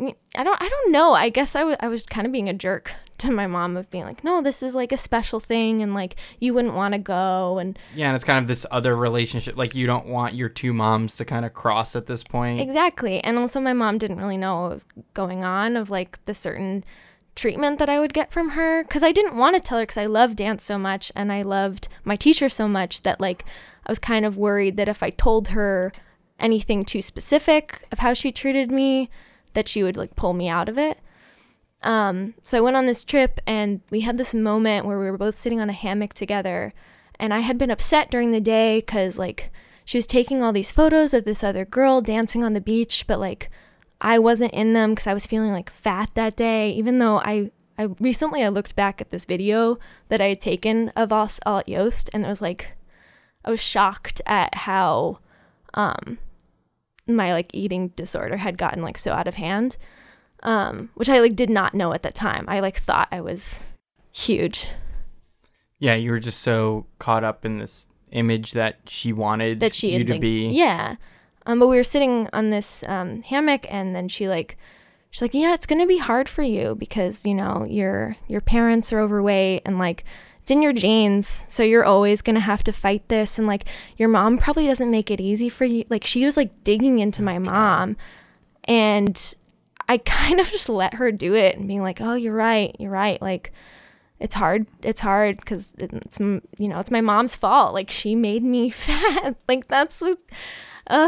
I 0.00 0.42
don't 0.42 0.60
I 0.60 0.68
don't 0.68 0.92
know. 0.92 1.12
I 1.14 1.28
guess 1.28 1.54
I 1.54 1.64
wa- 1.64 1.76
I 1.80 1.88
was 1.88 2.04
kind 2.04 2.26
of 2.26 2.32
being 2.32 2.48
a 2.48 2.52
jerk 2.52 2.92
to 3.18 3.30
my 3.30 3.46
mom 3.46 3.76
of 3.76 3.88
being 3.90 4.04
like, 4.04 4.24
"No, 4.24 4.42
this 4.42 4.62
is 4.62 4.74
like 4.74 4.90
a 4.90 4.96
special 4.96 5.38
thing 5.38 5.82
and 5.82 5.94
like 5.94 6.16
you 6.40 6.52
wouldn't 6.52 6.74
want 6.74 6.94
to 6.94 6.98
go." 6.98 7.58
And 7.58 7.78
Yeah, 7.94 8.08
and 8.08 8.16
it's 8.16 8.24
kind 8.24 8.42
of 8.42 8.48
this 8.48 8.66
other 8.72 8.96
relationship. 8.96 9.56
Like 9.56 9.74
you 9.74 9.86
don't 9.86 10.06
want 10.06 10.34
your 10.34 10.48
two 10.48 10.72
moms 10.72 11.14
to 11.16 11.24
kind 11.24 11.44
of 11.44 11.54
cross 11.54 11.94
at 11.94 12.06
this 12.06 12.24
point. 12.24 12.60
exactly. 12.60 13.22
And 13.22 13.38
also 13.38 13.60
my 13.60 13.72
mom 13.72 13.98
didn't 13.98 14.18
really 14.18 14.36
know 14.36 14.62
what 14.62 14.70
was 14.72 14.86
going 15.14 15.44
on 15.44 15.76
of 15.76 15.90
like 15.90 16.24
the 16.24 16.34
certain 16.34 16.84
treatment 17.36 17.78
that 17.78 17.88
I 17.88 17.98
would 18.00 18.12
get 18.14 18.32
from 18.32 18.50
her 18.50 18.84
cuz 18.84 19.02
I 19.02 19.10
didn't 19.12 19.36
want 19.36 19.56
to 19.56 19.60
tell 19.60 19.78
her 19.78 19.86
cuz 19.86 19.96
I 19.96 20.06
love 20.06 20.36
dance 20.36 20.62
so 20.64 20.78
much 20.78 21.10
and 21.16 21.32
I 21.32 21.42
loved 21.42 21.88
my 22.04 22.14
teacher 22.16 22.48
so 22.48 22.68
much 22.68 23.02
that 23.02 23.20
like 23.20 23.44
I 23.86 23.90
was 23.90 23.98
kind 23.98 24.24
of 24.24 24.36
worried 24.36 24.76
that 24.76 24.88
if 24.88 25.02
I 25.02 25.10
told 25.10 25.48
her 25.48 25.92
anything 26.38 26.82
too 26.84 27.02
specific 27.02 27.82
of 27.92 27.98
how 28.00 28.12
she 28.14 28.30
treated 28.32 28.70
me 28.70 29.08
that 29.54 29.68
she 29.68 29.82
would 29.82 29.96
like 29.96 30.14
pull 30.16 30.34
me 30.34 30.48
out 30.48 30.68
of 30.68 30.78
it. 30.78 30.98
Um, 31.82 32.34
so 32.42 32.58
I 32.58 32.62
went 32.62 32.76
on 32.76 32.86
this 32.86 33.04
trip 33.04 33.40
and 33.46 33.80
we 33.90 34.00
had 34.00 34.16
this 34.16 34.34
moment 34.34 34.86
where 34.86 34.98
we 34.98 35.10
were 35.10 35.18
both 35.18 35.36
sitting 35.36 35.60
on 35.60 35.68
a 35.68 35.74
hammock 35.74 36.14
together. 36.14 36.72
And 37.20 37.32
I 37.32 37.40
had 37.40 37.58
been 37.58 37.70
upset 37.70 38.10
during 38.10 38.32
the 38.32 38.40
day 38.40 38.78
because, 38.78 39.18
like, 39.18 39.52
she 39.84 39.98
was 39.98 40.06
taking 40.06 40.42
all 40.42 40.52
these 40.52 40.72
photos 40.72 41.14
of 41.14 41.24
this 41.24 41.44
other 41.44 41.64
girl 41.64 42.00
dancing 42.00 42.42
on 42.42 42.54
the 42.54 42.60
beach, 42.60 43.04
but, 43.06 43.20
like, 43.20 43.50
I 44.00 44.18
wasn't 44.18 44.52
in 44.52 44.72
them 44.72 44.92
because 44.92 45.06
I 45.06 45.14
was 45.14 45.26
feeling 45.26 45.52
like 45.52 45.70
fat 45.70 46.10
that 46.14 46.36
day. 46.36 46.70
Even 46.70 46.98
though 46.98 47.18
I, 47.18 47.50
I 47.78 47.90
recently 48.00 48.42
I 48.42 48.48
looked 48.48 48.74
back 48.74 49.00
at 49.00 49.10
this 49.10 49.26
video 49.26 49.78
that 50.08 50.20
I 50.20 50.28
had 50.28 50.40
taken 50.40 50.88
of 50.96 51.12
us 51.12 51.38
all 51.46 51.58
at 51.58 51.68
Jost, 51.68 52.10
and 52.12 52.24
it 52.24 52.28
was 52.28 52.42
like, 52.42 52.72
I 53.44 53.50
was 53.50 53.62
shocked 53.62 54.20
at 54.26 54.54
how, 54.54 55.18
um, 55.74 56.18
my 57.06 57.32
like 57.32 57.50
eating 57.52 57.88
disorder 57.88 58.36
had 58.38 58.56
gotten 58.58 58.82
like 58.82 58.96
so 58.98 59.12
out 59.12 59.28
of 59.28 59.34
hand 59.34 59.76
um, 60.44 60.90
which 60.94 61.08
I 61.08 61.20
like 61.20 61.34
did 61.36 61.50
not 61.50 61.74
know 61.74 61.92
at 61.94 62.02
the 62.02 62.12
time. 62.12 62.44
I 62.48 62.60
like 62.60 62.76
thought 62.76 63.08
I 63.10 63.20
was 63.20 63.60
huge. 64.12 64.70
Yeah, 65.78 65.94
you 65.94 66.10
were 66.10 66.20
just 66.20 66.40
so 66.40 66.86
caught 66.98 67.24
up 67.24 67.44
in 67.44 67.58
this 67.58 67.88
image 68.12 68.52
that 68.52 68.78
she 68.86 69.12
wanted 69.12 69.60
That 69.60 69.74
she 69.74 69.92
you 69.92 69.98
had 69.98 70.06
to 70.08 70.12
like, 70.14 70.20
be. 70.20 70.48
yeah. 70.48 70.96
Um, 71.46 71.58
but 71.58 71.68
we 71.68 71.76
were 71.76 71.82
sitting 71.82 72.28
on 72.32 72.50
this 72.50 72.82
um, 72.88 73.22
hammock, 73.22 73.66
and 73.70 73.94
then 73.94 74.08
she 74.08 74.28
like, 74.28 74.56
she's 75.10 75.20
like, 75.22 75.34
yeah, 75.34 75.52
it's 75.54 75.66
gonna 75.66 75.86
be 75.86 75.98
hard 75.98 76.28
for 76.28 76.42
you 76.42 76.74
because 76.74 77.24
you 77.26 77.34
know 77.34 77.66
your 77.68 78.16
your 78.28 78.40
parents 78.40 78.92
are 78.92 79.00
overweight 79.00 79.62
and 79.66 79.78
like 79.78 80.04
it's 80.44 80.50
in 80.50 80.60
your 80.60 80.74
genes, 80.74 81.46
so 81.48 81.62
you're 81.62 81.86
always 81.86 82.20
gonna 82.20 82.40
have 82.40 82.62
to 82.64 82.72
fight 82.72 83.08
this, 83.08 83.38
and 83.38 83.46
like 83.46 83.64
your 83.96 84.10
mom 84.10 84.36
probably 84.36 84.66
doesn't 84.66 84.90
make 84.90 85.10
it 85.10 85.18
easy 85.18 85.48
for 85.48 85.64
you. 85.64 85.86
Like 85.88 86.04
she 86.04 86.22
was 86.22 86.36
like 86.36 86.64
digging 86.64 86.98
into 86.98 87.22
my 87.22 87.38
mom, 87.38 87.96
and 88.64 89.34
I 89.88 89.96
kind 90.04 90.40
of 90.40 90.50
just 90.50 90.68
let 90.68 90.94
her 90.94 91.10
do 91.10 91.34
it 91.34 91.56
and 91.56 91.66
being 91.66 91.80
like, 91.80 92.02
oh, 92.02 92.12
you're 92.12 92.34
right, 92.34 92.76
you're 92.78 92.90
right, 92.90 93.20
like 93.22 93.52
it's 94.20 94.36
hard 94.36 94.66
it's 94.82 95.00
hard 95.00 95.38
because 95.38 95.74
it's 95.78 96.20
you 96.20 96.40
know 96.58 96.78
it's 96.78 96.90
my 96.90 97.00
mom's 97.00 97.34
fault 97.34 97.74
like 97.74 97.90
she 97.90 98.14
made 98.14 98.44
me 98.44 98.70
fat 98.70 99.34
like 99.48 99.66
that's 99.66 100.00
oh 100.00 100.16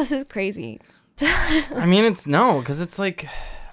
this 0.01 0.11
is 0.11 0.25
crazy 0.25 0.81
I 1.21 1.87
mean, 1.87 2.05
it's 2.05 2.27
no, 2.27 2.59
because 2.61 2.81
it's 2.81 2.99
like, 2.99 3.27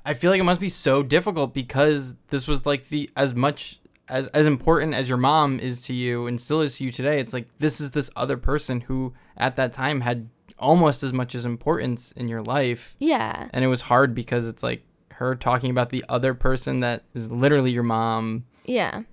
I 0.05 0.13
feel 0.13 0.31
like 0.31 0.39
it 0.39 0.43
must 0.43 0.61
be 0.61 0.69
so 0.69 1.03
difficult 1.03 1.53
because 1.53 2.15
this 2.29 2.47
was 2.47 2.65
like 2.65 2.89
the 2.89 3.09
as 3.15 3.33
much 3.35 3.79
as 4.09 4.27
as 4.27 4.45
important 4.45 4.93
as 4.93 5.09
your 5.09 5.17
mom 5.17 5.59
is 5.59 5.83
to 5.83 5.93
you 5.93 6.27
and 6.27 6.39
still 6.39 6.61
is 6.61 6.77
to 6.77 6.83
you 6.83 6.91
today, 6.91 7.19
it's 7.19 7.33
like 7.33 7.47
this 7.59 7.79
is 7.79 7.91
this 7.91 8.09
other 8.15 8.37
person 8.37 8.81
who 8.81 9.13
at 9.37 9.55
that 9.55 9.73
time 9.73 10.01
had 10.01 10.29
almost 10.59 11.03
as 11.03 11.13
much 11.13 11.35
as 11.35 11.45
importance 11.45 12.11
in 12.13 12.27
your 12.27 12.41
life. 12.41 12.95
Yeah. 12.99 13.47
And 13.51 13.63
it 13.63 13.67
was 13.67 13.81
hard 13.81 14.13
because 14.15 14.47
it's 14.47 14.63
like 14.63 14.83
her 15.13 15.35
talking 15.35 15.71
about 15.71 15.89
the 15.89 16.03
other 16.09 16.33
person 16.33 16.79
that 16.81 17.03
is 17.13 17.29
literally 17.31 17.71
your 17.71 17.83
mom. 17.83 18.45
Yeah. 18.65 19.03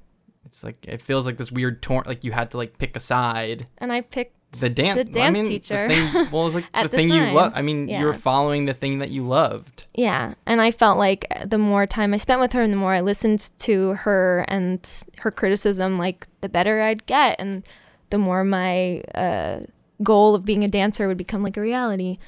It's 0.45 0.65
like 0.65 0.85
it 0.89 1.01
feels 1.01 1.27
like 1.27 1.37
this 1.37 1.53
weird 1.53 1.83
torn 1.83 2.05
like 2.07 2.25
you 2.25 2.33
had 2.33 2.51
to 2.53 2.57
like 2.57 2.79
pick 2.79 2.97
a 2.97 3.01
side. 3.01 3.67
And 3.79 3.93
I 3.93 4.01
picked 4.01 4.37
The 4.59 4.69
dance, 4.69 4.97
The 4.97 5.21
I 5.21 5.25
dance 5.25 5.35
mean, 5.35 5.45
the 5.45 5.51
teacher. 5.51 5.87
thing- 5.89 6.13
well, 6.33 6.43
it 6.43 6.45
was 6.45 6.55
like 6.57 6.73
the 6.75 6.83
the 6.83 6.89
thing 6.89 7.07
you 7.09 7.21
time, 7.21 7.35
love. 7.35 7.53
I 7.55 7.63
mean, 7.63 7.89
you 7.89 8.05
were 8.05 8.13
yeah. 8.13 8.19
following 8.19 8.65
the 8.65 8.75
thing 8.75 8.99
that 8.99 9.11
you 9.11 9.25
loved. 9.27 9.87
Yeah, 9.95 10.35
and 10.45 10.61
I 10.61 10.71
felt 10.73 10.99
like 10.99 11.27
the 11.47 11.59
more 11.59 11.87
time 11.87 12.13
I 12.13 12.17
spent 12.17 12.41
with 12.41 12.53
her 12.55 12.63
and 12.63 12.73
the 12.73 12.77
more 12.77 12.93
I 12.93 13.01
listened 13.01 13.51
to 13.61 13.91
her 13.95 14.45
and 14.49 14.89
her 15.21 15.31
criticism, 15.31 15.99
like 15.99 16.27
the 16.41 16.49
better 16.49 16.81
I'd 16.83 17.07
get, 17.07 17.37
and 17.39 17.63
the 18.11 18.19
more 18.19 18.43
my 18.43 19.01
uh, 19.15 19.61
goal 20.03 20.35
of 20.35 20.45
being 20.45 20.65
a 20.65 20.69
dancer 20.69 21.07
would 21.07 21.17
become 21.19 21.45
like 21.45 21.57
a 21.57 21.61
reality. 21.61 22.19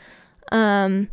Um, 0.53 1.09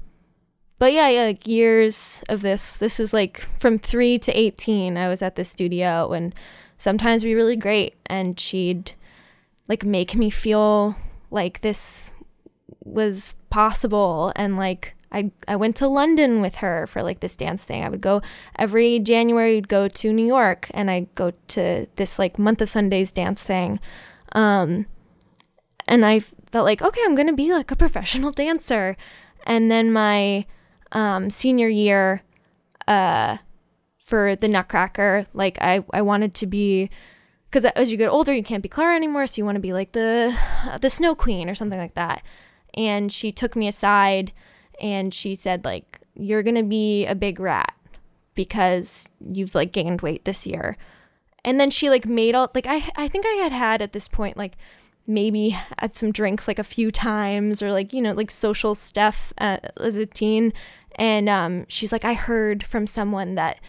but 0.77 0.93
yeah, 0.93 1.09
yeah, 1.09 1.23
like 1.23 1.47
years 1.47 2.23
of 2.29 2.41
this. 2.41 2.77
This 2.77 2.99
is 2.99 3.13
like 3.13 3.47
from 3.59 3.77
three 3.79 4.19
to 4.19 4.31
eighteen. 4.37 4.95
I 4.95 5.09
was 5.09 5.21
at 5.21 5.35
the 5.35 5.43
studio, 5.43 6.11
and 6.13 6.35
sometimes 6.77 7.23
be 7.23 7.33
really 7.35 7.55
great, 7.55 7.95
and 8.05 8.39
she'd 8.39 8.93
like 9.69 9.85
make 9.85 10.15
me 10.15 10.29
feel 10.29 10.95
like 11.31 11.61
this 11.61 12.11
was 12.83 13.35
possible 13.49 14.33
and 14.35 14.57
like 14.57 14.95
I 15.11 15.31
I 15.47 15.55
went 15.55 15.75
to 15.77 15.87
London 15.87 16.41
with 16.41 16.55
her 16.55 16.85
for 16.87 17.01
like 17.01 17.19
this 17.19 17.35
dance 17.35 17.63
thing. 17.63 17.83
I 17.83 17.89
would 17.89 18.01
go 18.01 18.21
every 18.57 18.99
January 18.99 19.57
I'd 19.57 19.67
go 19.67 19.87
to 19.87 20.13
New 20.13 20.25
York 20.25 20.69
and 20.73 20.91
I'd 20.91 21.13
go 21.15 21.31
to 21.49 21.87
this 21.95 22.19
like 22.19 22.37
month 22.37 22.61
of 22.61 22.69
Sundays 22.69 23.11
dance 23.11 23.43
thing. 23.43 23.79
Um 24.33 24.85
and 25.87 26.05
I 26.05 26.19
felt 26.19 26.65
like 26.65 26.81
okay, 26.81 27.01
I'm 27.05 27.15
going 27.15 27.27
to 27.27 27.33
be 27.33 27.53
like 27.53 27.71
a 27.71 27.75
professional 27.75 28.31
dancer. 28.31 28.97
And 29.45 29.71
then 29.71 29.91
my 29.91 30.45
um 30.91 31.29
senior 31.29 31.69
year 31.69 32.23
uh 32.87 33.37
for 33.97 34.35
the 34.35 34.47
Nutcracker, 34.47 35.25
like 35.33 35.57
I 35.61 35.83
I 35.91 36.01
wanted 36.01 36.33
to 36.35 36.47
be 36.47 36.89
because 37.49 37.65
as 37.65 37.91
you 37.91 37.97
get 37.97 38.09
older, 38.09 38.33
you 38.33 38.43
can't 38.43 38.61
be 38.61 38.69
Clara 38.69 38.95
anymore, 38.95 39.25
so 39.25 39.39
you 39.39 39.45
want 39.45 39.55
to 39.55 39.61
be 39.61 39.73
like 39.73 39.93
the 39.93 40.35
the 40.81 40.89
Snow 40.89 41.15
Queen 41.15 41.49
or 41.49 41.55
something 41.55 41.79
like 41.79 41.95
that. 41.95 42.23
And 42.75 43.11
she 43.11 43.31
took 43.31 43.55
me 43.55 43.67
aside 43.67 44.31
and 44.79 45.13
she 45.13 45.35
said 45.35 45.65
like 45.65 45.99
you're 46.15 46.43
to 46.43 46.63
be 46.63 47.05
a 47.05 47.15
big 47.15 47.39
rat 47.39 47.73
because 48.35 49.09
you've 49.19 49.55
like 49.55 49.71
gained 49.71 50.01
weight 50.01 50.25
this 50.25 50.45
year. 50.45 50.77
And 51.43 51.59
then 51.59 51.69
she 51.69 51.89
like 51.89 52.05
made 52.05 52.35
all 52.35 52.51
like 52.53 52.67
I 52.67 52.89
I 52.95 53.07
think 53.07 53.25
I 53.25 53.33
had 53.41 53.51
had 53.51 53.81
at 53.81 53.93
this 53.93 54.07
point 54.07 54.37
like 54.37 54.55
maybe 55.07 55.49
had 55.79 55.95
some 55.95 56.11
drinks 56.11 56.47
like 56.47 56.59
a 56.59 56.63
few 56.63 56.91
times 56.91 57.63
or 57.63 57.71
like 57.71 57.93
you 57.93 58.01
know 58.01 58.13
like 58.13 58.29
social 58.29 58.75
stuff 58.75 59.33
uh, 59.39 59.57
as 59.79 59.97
a 59.97 60.05
teen 60.05 60.53
and 60.97 61.27
um 61.27 61.65
she's 61.67 61.91
like 61.91 62.05
I 62.05 62.13
heard 62.13 62.67
from 62.67 62.85
someone 62.85 63.33
that 63.33 63.59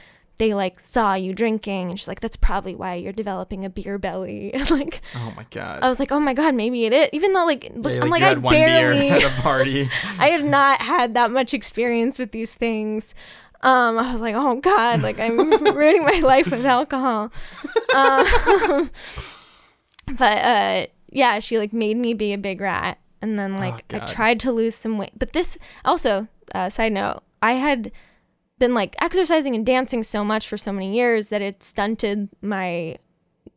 they 0.41 0.55
like 0.55 0.81
saw 0.81 1.13
you 1.13 1.35
drinking 1.35 1.91
and 1.91 2.01
she's 2.01 2.09
like 2.09 2.21
that's 2.21 2.39
probably 2.39 2.75
why 2.75 2.95
you're 2.95 3.13
developing 3.13 3.63
a 3.63 3.69
beer 3.69 3.99
belly 3.99 4.53
and 4.55 4.71
like 4.71 5.03
Oh 5.15 5.33
my 5.37 5.45
god. 5.51 5.81
I 5.83 5.89
was 5.89 6.01
like 6.01 6.11
oh 6.11 6.19
my 6.19 6.33
god 6.33 6.55
maybe 6.55 6.87
it 6.87 6.95
is 6.95 7.11
even 7.13 7.35
though 7.35 7.45
like, 7.45 7.71
look, 7.75 7.95
Yeah, 7.95 8.03
I'm 8.03 8.09
like 8.09 8.23
I 8.23 8.35
barely 8.35 9.11
beer 9.11 9.17
at 9.19 9.39
a 9.39 9.43
party. 9.43 9.91
I 10.19 10.31
have 10.31 10.43
not 10.43 10.81
had 10.81 11.13
that 11.15 11.31
much 11.31 11.53
experience 11.53 12.19
with 12.19 12.33
these 12.33 12.55
things. 12.55 13.15
Um, 13.63 13.99
I 13.99 14.11
was 14.11 14.23
like, 14.23 14.35
oh 14.35 14.57
God, 14.57 15.03
like 15.03 15.21
I'm 15.21 15.37
ruining 15.63 16.05
my 16.05 16.21
life 16.21 16.51
with 16.51 16.65
alcohol. 16.65 17.31
Um, 17.95 18.91
but 20.17 20.39
uh, 20.39 20.87
yeah, 21.13 21.39
she 21.41 21.59
like 21.59 21.75
made 21.75 21.99
me 21.99 22.15
be 22.15 22.33
a 22.33 22.39
big 22.39 22.63
rat, 22.63 22.99
and 23.21 23.39
then 23.39 23.59
like 23.59 23.85
I 23.93 23.99
tried 24.07 24.41
to 24.41 24.53
lose 24.53 24.75
some 24.75 24.97
weight. 24.97 25.13
But 25.19 25.35
this 25.35 25.59
also, 25.85 26.29
uh, 26.55 26.71
side 26.71 26.93
note, 26.93 27.21
I 27.43 27.53
had 27.53 27.93
been 28.61 28.75
like 28.75 28.95
exercising 29.01 29.57
and 29.57 29.67
dancing 29.67 30.05
so 30.05 30.23
much 30.23 30.47
for 30.47 30.57
so 30.57 30.71
many 30.71 30.95
years 30.95 31.29
that 31.29 31.43
it 31.43 31.65
stunted 31.65 32.29
my 32.43 32.97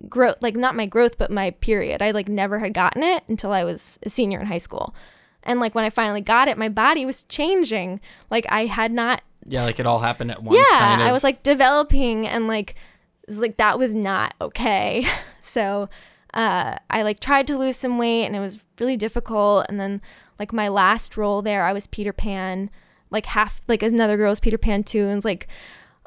growth 0.10 0.38
like 0.42 0.56
not 0.56 0.76
my 0.76 0.88
growth 0.88 1.18
but 1.20 1.30
my 1.30 1.52
period. 1.52 2.02
I 2.02 2.10
like 2.12 2.28
never 2.28 2.58
had 2.58 2.74
gotten 2.74 3.04
it 3.04 3.24
until 3.28 3.52
i 3.52 3.64
was 3.64 4.00
a 4.04 4.10
senior 4.10 4.40
in 4.40 4.48
high 4.48 4.58
school. 4.58 4.96
And 5.44 5.60
like 5.60 5.76
when 5.76 5.86
i 5.86 5.90
finally 5.92 6.22
got 6.22 6.48
it 6.48 6.58
my 6.58 6.70
body 6.70 7.06
was 7.06 7.24
changing. 7.24 8.00
Like 8.32 8.48
i 8.50 8.66
had 8.66 8.92
not 8.92 9.22
yeah, 9.46 9.66
like 9.66 9.80
it 9.80 9.86
all 9.86 10.00
happened 10.00 10.32
at 10.32 10.42
once. 10.42 10.58
yeah 10.58 10.80
kind 10.80 11.02
of. 11.02 11.08
i 11.08 11.12
was 11.12 11.24
like 11.24 11.44
developing 11.44 12.26
and 12.28 12.48
like 12.48 12.72
it 12.72 13.28
was 13.28 13.40
like 13.40 13.58
that 13.58 13.78
was 13.78 13.94
not 13.94 14.34
okay. 14.42 15.06
So 15.46 15.88
uh 16.34 16.78
i 16.90 17.04
like 17.04 17.20
tried 17.20 17.46
to 17.48 17.58
lose 17.58 17.76
some 17.76 17.98
weight 17.98 18.26
and 18.26 18.36
it 18.36 18.40
was 18.40 18.66
really 18.80 18.98
difficult. 18.98 19.66
And 19.70 19.80
then 19.80 20.02
like 20.40 20.54
my 20.54 20.70
last 20.70 21.18
role 21.18 21.42
there 21.42 21.66
i 21.66 21.74
was 21.74 21.86
peter 21.88 22.14
pan 22.14 22.70
like 23.14 23.28
half 23.28 23.62
like 23.68 23.82
another 23.84 24.18
girl 24.18 24.32
was 24.32 24.42
peter 24.42 24.58
pan 24.58 24.84
too 24.84 25.08
and 25.08 25.18
it's 25.18 25.26
like 25.26 25.48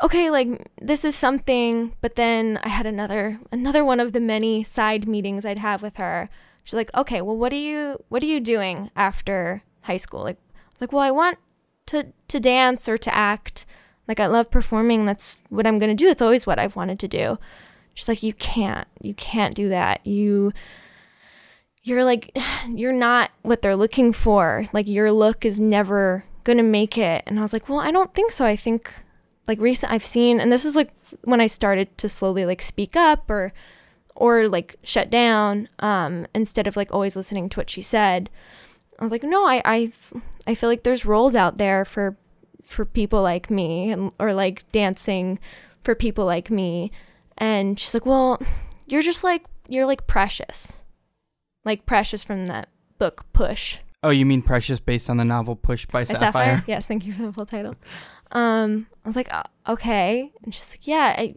okay 0.03 0.31
like 0.31 0.69
this 0.81 1.05
is 1.05 1.15
something. 1.15 1.95
But 2.01 2.17
then 2.17 2.59
i 2.63 2.69
had 2.69 2.87
another 2.87 3.41
another 3.51 3.85
one 3.85 4.01
of 4.01 4.13
the 4.13 4.21
many 4.21 4.63
side 4.63 5.09
meetings 5.09 5.47
i'd 5.47 5.59
have 5.59 5.83
with 5.83 5.97
her. 5.97 6.29
She's 6.65 6.75
like 6.75 6.95
okay 6.95 7.23
well 7.23 7.37
what 7.37 7.53
are 7.53 7.57
you 7.57 8.03
what 8.09 8.23
are 8.23 8.27
you 8.27 8.41
doing 8.41 8.91
after 8.97 9.63
high 9.83 9.97
school? 9.97 10.23
Like 10.23 10.39
i 10.55 10.71
was 10.73 10.81
like 10.81 10.93
well 10.93 11.03
i 11.03 11.11
want 11.11 11.39
to 11.87 12.13
to 12.29 12.41
dance 12.41 12.89
or 12.89 12.99
to 12.99 13.15
act. 13.15 13.67
Like 14.09 14.21
i 14.21 14.27
love 14.27 14.51
performing. 14.51 15.07
That's 15.07 15.43
what 15.49 15.67
i'm 15.67 15.79
to 15.79 15.95
do. 15.95 16.09
It's 16.09 16.23
always 16.23 16.47
what 16.47 16.59
i've 16.59 16.77
wanted 16.77 16.99
to 17.01 17.09
do. 17.09 17.39
She's 17.95 18.09
like 18.09 18.23
you 18.23 18.35
can't 18.35 18.89
you 19.01 19.15
can't 19.15 19.55
do 19.55 19.69
that. 19.71 20.07
You 20.07 20.53
you're 21.83 22.05
like 22.05 22.37
you're 22.69 22.93
not 22.93 23.31
what 23.43 23.63
they're 23.63 23.77
looking 23.77 24.13
for. 24.13 24.67
Like 24.73 24.89
your 24.89 25.11
look 25.13 25.45
is 25.45 25.59
never 25.59 26.25
going 26.47 26.57
to 26.57 26.63
make 26.63 26.97
it 26.97 27.23
and 27.27 27.39
i 27.39 27.43
was 27.43 27.53
like 27.53 27.69
well 27.69 27.81
i 27.81 27.91
don't 27.91 28.15
think 28.15 28.33
so 28.33 28.47
i 28.47 28.57
think 28.57 28.91
like 29.49 29.61
recent 29.61 29.93
I've 29.93 30.05
seen 30.05 30.41
and 30.41 30.51
this 30.51 30.65
is 30.65 30.77
like 30.77 30.93
when 31.23 31.41
I 31.41 31.47
started 31.47 31.97
to 31.99 32.09
slowly 32.09 32.45
like 32.45 32.63
speak 32.63 32.97
up 32.97 33.31
or 33.31 33.53
or 34.15 34.49
like 34.49 34.77
shut 34.83 35.11
down 35.11 35.69
um 35.79 36.27
instead 36.35 36.67
of 36.67 36.77
like 36.77 36.93
always 36.93 37.17
listening 37.17 37.49
to 37.51 37.61
what 37.61 37.71
she 37.71 37.83
said. 37.83 38.31
I 38.99 39.05
was 39.05 39.13
like, 39.13 39.23
"No, 39.23 39.47
I 39.47 39.61
I 39.65 39.93
I 40.47 40.55
feel 40.55 40.69
like 40.69 40.83
there's 40.83 41.05
roles 41.05 41.37
out 41.37 41.59
there 41.59 41.85
for 41.85 42.17
for 42.63 42.85
people 42.85 43.23
like 43.23 43.51
me 43.51 43.93
and, 43.93 44.11
or 44.19 44.33
like 44.33 44.71
dancing 44.73 45.39
for 45.81 45.95
people 45.95 46.25
like 46.25 46.51
me." 46.51 46.91
And 47.39 47.79
she's 47.79 47.93
like, 47.95 48.07
"Well, 48.07 48.41
you're 48.87 49.03
just 49.03 49.23
like 49.23 49.45
you're 49.69 49.87
like 49.87 50.07
precious." 50.07 50.79
Like 51.65 51.85
precious 51.85 52.25
from 52.25 52.47
that 52.47 52.69
book 52.99 53.27
Push. 53.33 53.79
Oh, 54.07 54.11
you 54.11 54.25
mean 54.25 54.41
Precious 54.43 54.79
based 54.79 55.11
on 55.11 55.17
the 55.17 55.25
novel 55.25 55.57
Push 55.57 55.87
by 55.87 56.01
By 56.01 56.05
Sapphire? 56.05 56.63
Yes, 56.69 56.87
thank 56.87 57.05
you 57.07 57.13
for 57.13 57.23
the 57.23 57.33
full 57.33 57.47
title. 57.47 57.75
Um, 58.33 58.87
I 59.05 59.09
was 59.09 59.17
like, 59.17 59.33
"Uh, 59.33 59.43
okay, 59.69 60.31
and 60.45 60.55
she's 60.55 60.73
like, 60.73 60.87
yeah, 60.87 61.15
I, 61.19 61.35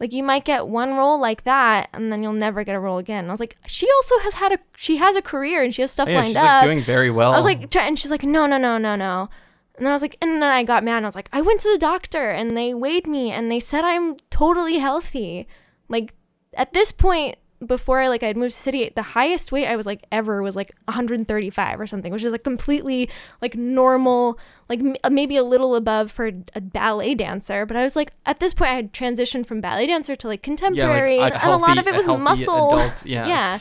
like 0.00 0.12
you 0.12 0.22
might 0.22 0.44
get 0.44 0.68
one 0.68 0.94
role 0.94 1.20
like 1.20 1.42
that, 1.44 1.88
and 1.92 2.12
then 2.12 2.22
you'll 2.22 2.32
never 2.32 2.62
get 2.62 2.76
a 2.76 2.80
role 2.80 2.98
again. 2.98 3.24
And 3.24 3.28
I 3.28 3.32
was 3.32 3.40
like, 3.40 3.56
she 3.66 3.88
also 3.96 4.18
has 4.20 4.34
had 4.34 4.52
a, 4.52 4.58
she 4.76 4.98
has 4.98 5.16
a 5.16 5.22
career 5.22 5.62
and 5.62 5.74
she 5.74 5.82
has 5.82 5.90
stuff 5.90 6.08
Oh, 6.08 6.12
yeah, 6.12 6.16
lined 6.18 6.26
she's 6.28 6.36
up. 6.36 6.44
like 6.44 6.64
doing 6.64 6.82
very 6.82 7.10
well. 7.10 7.32
I 7.32 7.36
was 7.36 7.44
like, 7.44 7.68
try- 7.70 7.84
and 7.86 7.98
she's 7.98 8.10
like, 8.12 8.22
no, 8.22 8.46
no, 8.46 8.58
no, 8.58 8.78
no, 8.78 8.94
no. 8.94 9.28
And 9.76 9.86
then 9.86 9.90
I 9.90 9.94
was 9.94 10.02
like, 10.02 10.16
and 10.20 10.40
then 10.42 10.52
I 10.52 10.62
got 10.64 10.82
mad 10.84 10.98
and 10.98 11.06
I 11.06 11.08
was 11.08 11.14
like, 11.16 11.28
I 11.32 11.40
went 11.40 11.60
to 11.60 11.72
the 11.72 11.78
doctor 11.78 12.30
and 12.30 12.56
they 12.56 12.74
weighed 12.74 13.06
me 13.06 13.30
and 13.30 13.50
they 13.50 13.60
said 13.60 13.84
I'm 13.84 14.16
totally 14.30 14.78
healthy. 14.78 15.46
Like 15.88 16.14
at 16.54 16.72
this 16.72 16.90
point, 16.92 17.36
before 17.66 18.00
I 18.00 18.08
like 18.08 18.22
I'd 18.22 18.36
moved 18.36 18.54
to 18.54 18.60
city, 18.60 18.90
the 18.94 19.02
highest 19.02 19.50
weight 19.50 19.66
I 19.66 19.76
was 19.76 19.86
like 19.86 20.04
ever 20.12 20.42
was 20.42 20.54
like 20.54 20.72
135 20.84 21.80
or 21.80 21.86
something, 21.86 22.12
which 22.12 22.22
is 22.22 22.32
like 22.32 22.44
completely 22.44 23.10
like 23.42 23.56
normal, 23.56 24.38
like 24.68 24.78
m- 24.78 24.96
maybe 25.10 25.36
a 25.36 25.42
little 25.42 25.74
above 25.74 26.10
for 26.10 26.30
a 26.54 26.60
ballet 26.60 27.14
dancer. 27.14 27.66
But 27.66 27.76
I 27.76 27.82
was 27.82 27.96
like 27.96 28.12
at 28.26 28.38
this 28.38 28.54
point 28.54 28.70
I 28.70 28.74
had 28.74 28.92
transitioned 28.92 29.46
from 29.46 29.60
ballet 29.60 29.86
dancer 29.86 30.14
to 30.16 30.28
like 30.28 30.42
contemporary, 30.42 31.18
a 31.18 31.22
and, 31.22 31.34
and 31.34 31.52
a 31.52 31.56
lot 31.56 31.78
of 31.78 31.86
it 31.88 31.94
was 31.94 32.06
muscle. 32.06 32.74
adult, 32.74 33.04
yeah. 33.06 33.26
yeah, 33.26 33.58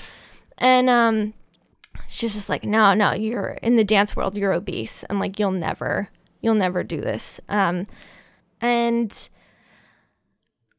and 0.60 0.90
um, 0.90 1.34
she's 2.08 2.36
just 2.36 2.50
like, 2.50 2.64
no, 2.64 2.94
no, 2.94 3.14
you're 3.14 3.58
in 3.62 3.78
the 3.78 3.84
dance 3.84 4.16
world, 4.16 4.38
you're 4.38 4.54
obese, 4.54 5.04
and 5.06 5.20
like 5.20 5.40
you'll 5.40 5.52
never, 5.52 6.10
you'll 6.42 6.56
never 6.56 6.84
do 6.84 7.02
this. 7.02 7.40
Um, 7.50 7.88
and 8.62 9.30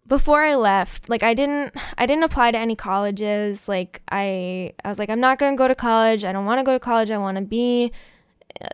before 0.08 0.42
I 0.42 0.54
left, 0.54 1.08
like 1.10 1.22
I 1.22 1.34
didn't 1.34 1.74
I 1.98 2.06
didn't 2.06 2.24
apply 2.24 2.50
to 2.50 2.58
any 2.58 2.74
colleges. 2.74 3.68
Like 3.68 4.02
I 4.10 4.72
I 4.84 4.88
was 4.88 4.98
like 4.98 5.10
I'm 5.10 5.20
not 5.20 5.38
going 5.38 5.52
to 5.52 5.58
go 5.58 5.68
to 5.68 5.74
college. 5.74 6.24
I 6.24 6.32
don't 6.32 6.46
want 6.46 6.58
to 6.58 6.64
go 6.64 6.72
to 6.72 6.80
college. 6.80 7.10
I 7.10 7.18
want 7.18 7.36
to 7.36 7.42
be 7.42 7.92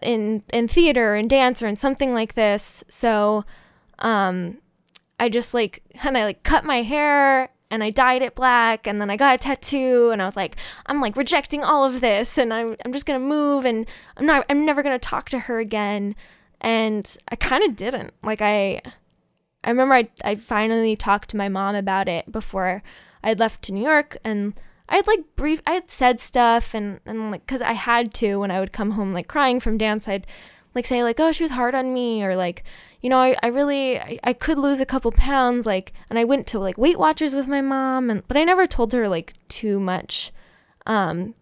in 0.00 0.42
in 0.52 0.68
theater 0.68 1.14
and 1.14 1.28
dance 1.28 1.62
or 1.62 1.66
in 1.66 1.76
something 1.76 2.14
like 2.14 2.34
this. 2.34 2.84
So 2.88 3.44
um 3.98 4.58
I 5.18 5.28
just 5.28 5.52
like 5.54 5.82
and 6.04 6.16
I 6.16 6.24
like 6.24 6.44
cut 6.44 6.64
my 6.64 6.82
hair 6.82 7.50
and 7.70 7.82
I 7.82 7.90
dyed 7.90 8.22
it 8.22 8.36
black 8.36 8.86
and 8.86 9.00
then 9.00 9.10
I 9.10 9.16
got 9.16 9.34
a 9.34 9.38
tattoo 9.38 10.10
and 10.12 10.22
I 10.22 10.26
was 10.26 10.36
like 10.36 10.56
I'm 10.86 11.00
like 11.00 11.16
rejecting 11.16 11.64
all 11.64 11.84
of 11.84 12.00
this 12.00 12.38
and 12.38 12.54
I'm 12.54 12.76
I'm 12.84 12.92
just 12.92 13.06
going 13.06 13.20
to 13.20 13.26
move 13.26 13.64
and 13.64 13.86
I'm 14.16 14.26
not 14.26 14.46
I'm 14.48 14.64
never 14.64 14.84
going 14.84 14.98
to 14.98 15.08
talk 15.08 15.28
to 15.30 15.40
her 15.40 15.58
again. 15.58 16.14
And 16.60 17.16
I 17.28 17.36
kind 17.36 17.64
of 17.64 17.76
didn't. 17.76 18.14
Like 18.22 18.40
I 18.40 18.80
I 19.64 19.70
remember 19.70 19.94
I 19.94 20.08
I 20.22 20.34
finally 20.36 20.94
talked 20.94 21.30
to 21.30 21.36
my 21.36 21.48
mom 21.48 21.74
about 21.74 22.08
it 22.08 22.30
before 22.30 22.82
I'd 23.22 23.40
left 23.40 23.62
to 23.62 23.72
New 23.72 23.82
York 23.82 24.18
and 24.22 24.54
I'd 24.88 25.06
like 25.06 25.24
brief 25.34 25.60
I 25.66 25.72
had 25.72 25.90
said 25.90 26.20
stuff 26.20 26.74
and 26.74 27.00
and 27.06 27.30
like 27.30 27.46
cuz 27.46 27.62
I 27.62 27.72
had 27.72 28.12
to 28.14 28.36
when 28.36 28.50
I 28.50 28.60
would 28.60 28.72
come 28.72 28.92
home 28.92 29.12
like 29.12 29.26
crying 29.26 29.60
from 29.60 29.78
dance 29.78 30.06
I'd 30.06 30.26
like 30.74 30.86
say 30.86 31.02
like 31.02 31.18
oh 31.18 31.32
she 31.32 31.44
was 31.44 31.52
hard 31.52 31.74
on 31.74 31.94
me 31.94 32.22
or 32.22 32.36
like 32.36 32.62
you 33.00 33.08
know 33.08 33.18
I, 33.18 33.34
I 33.42 33.46
really 33.46 33.98
I, 33.98 34.18
I 34.22 34.32
could 34.34 34.58
lose 34.58 34.80
a 34.80 34.86
couple 34.86 35.12
pounds 35.12 35.64
like 35.66 35.92
and 36.10 36.18
I 36.18 36.24
went 36.24 36.46
to 36.48 36.58
like 36.58 36.76
Weight 36.76 36.98
Watchers 36.98 37.34
with 37.34 37.48
my 37.48 37.62
mom 37.62 38.10
and 38.10 38.26
but 38.28 38.36
I 38.36 38.44
never 38.44 38.66
told 38.66 38.92
her 38.92 39.08
like 39.08 39.32
too 39.48 39.80
much 39.80 40.30
um 40.86 41.34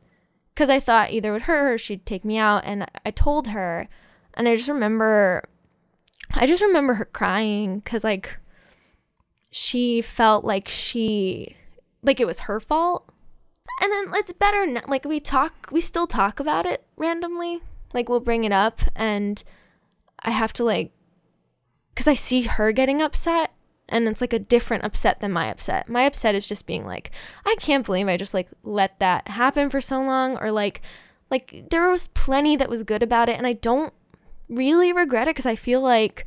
cuz 0.55 0.71
I 0.71 0.79
thought 0.79 1.11
either 1.11 1.33
with 1.33 1.43
her 1.43 1.75
or 1.75 1.79
she'd 1.79 2.07
take 2.07 2.25
me 2.25 2.38
out 2.38 2.62
and 2.64 2.87
I 3.05 3.11
told 3.11 3.49
her 3.49 3.88
and 4.35 4.49
I 4.49 4.55
just 4.55 4.69
remember 4.69 5.49
I 6.34 6.46
just 6.46 6.62
remember 6.62 6.94
her 6.94 7.04
crying 7.04 7.80
cuz 7.82 8.04
like 8.04 8.38
she 9.50 10.00
felt 10.00 10.44
like 10.44 10.68
she 10.68 11.56
like 12.02 12.20
it 12.20 12.26
was 12.26 12.40
her 12.40 12.58
fault 12.58 13.12
and 13.80 13.90
then 13.90 14.12
it's 14.14 14.32
better 14.32 14.66
now. 14.66 14.82
Like 14.86 15.04
we 15.04 15.20
talk, 15.20 15.68
we 15.72 15.80
still 15.80 16.06
talk 16.06 16.40
about 16.40 16.66
it 16.66 16.84
randomly. 16.96 17.60
Like 17.92 18.08
we'll 18.08 18.20
bring 18.20 18.44
it 18.44 18.52
up, 18.52 18.80
and 18.94 19.42
I 20.20 20.30
have 20.30 20.52
to 20.54 20.64
like, 20.64 20.92
because 21.94 22.08
I 22.08 22.14
see 22.14 22.42
her 22.42 22.72
getting 22.72 23.02
upset, 23.02 23.52
and 23.88 24.08
it's 24.08 24.20
like 24.20 24.32
a 24.32 24.38
different 24.38 24.84
upset 24.84 25.20
than 25.20 25.32
my 25.32 25.50
upset. 25.50 25.88
My 25.88 26.04
upset 26.04 26.34
is 26.34 26.48
just 26.48 26.66
being 26.66 26.86
like, 26.86 27.10
I 27.44 27.56
can't 27.60 27.84
believe 27.84 28.08
I 28.08 28.16
just 28.16 28.34
like 28.34 28.48
let 28.62 28.98
that 29.00 29.28
happen 29.28 29.68
for 29.68 29.80
so 29.80 30.00
long, 30.00 30.38
or 30.38 30.50
like, 30.50 30.80
like 31.30 31.66
there 31.70 31.88
was 31.88 32.08
plenty 32.08 32.56
that 32.56 32.70
was 32.70 32.84
good 32.84 33.02
about 33.02 33.28
it, 33.28 33.36
and 33.36 33.46
I 33.46 33.52
don't 33.52 33.92
really 34.49 34.92
regret 34.92 35.28
it 35.28 35.30
because 35.30 35.46
I 35.46 35.56
feel 35.56 35.80
like 35.80 36.26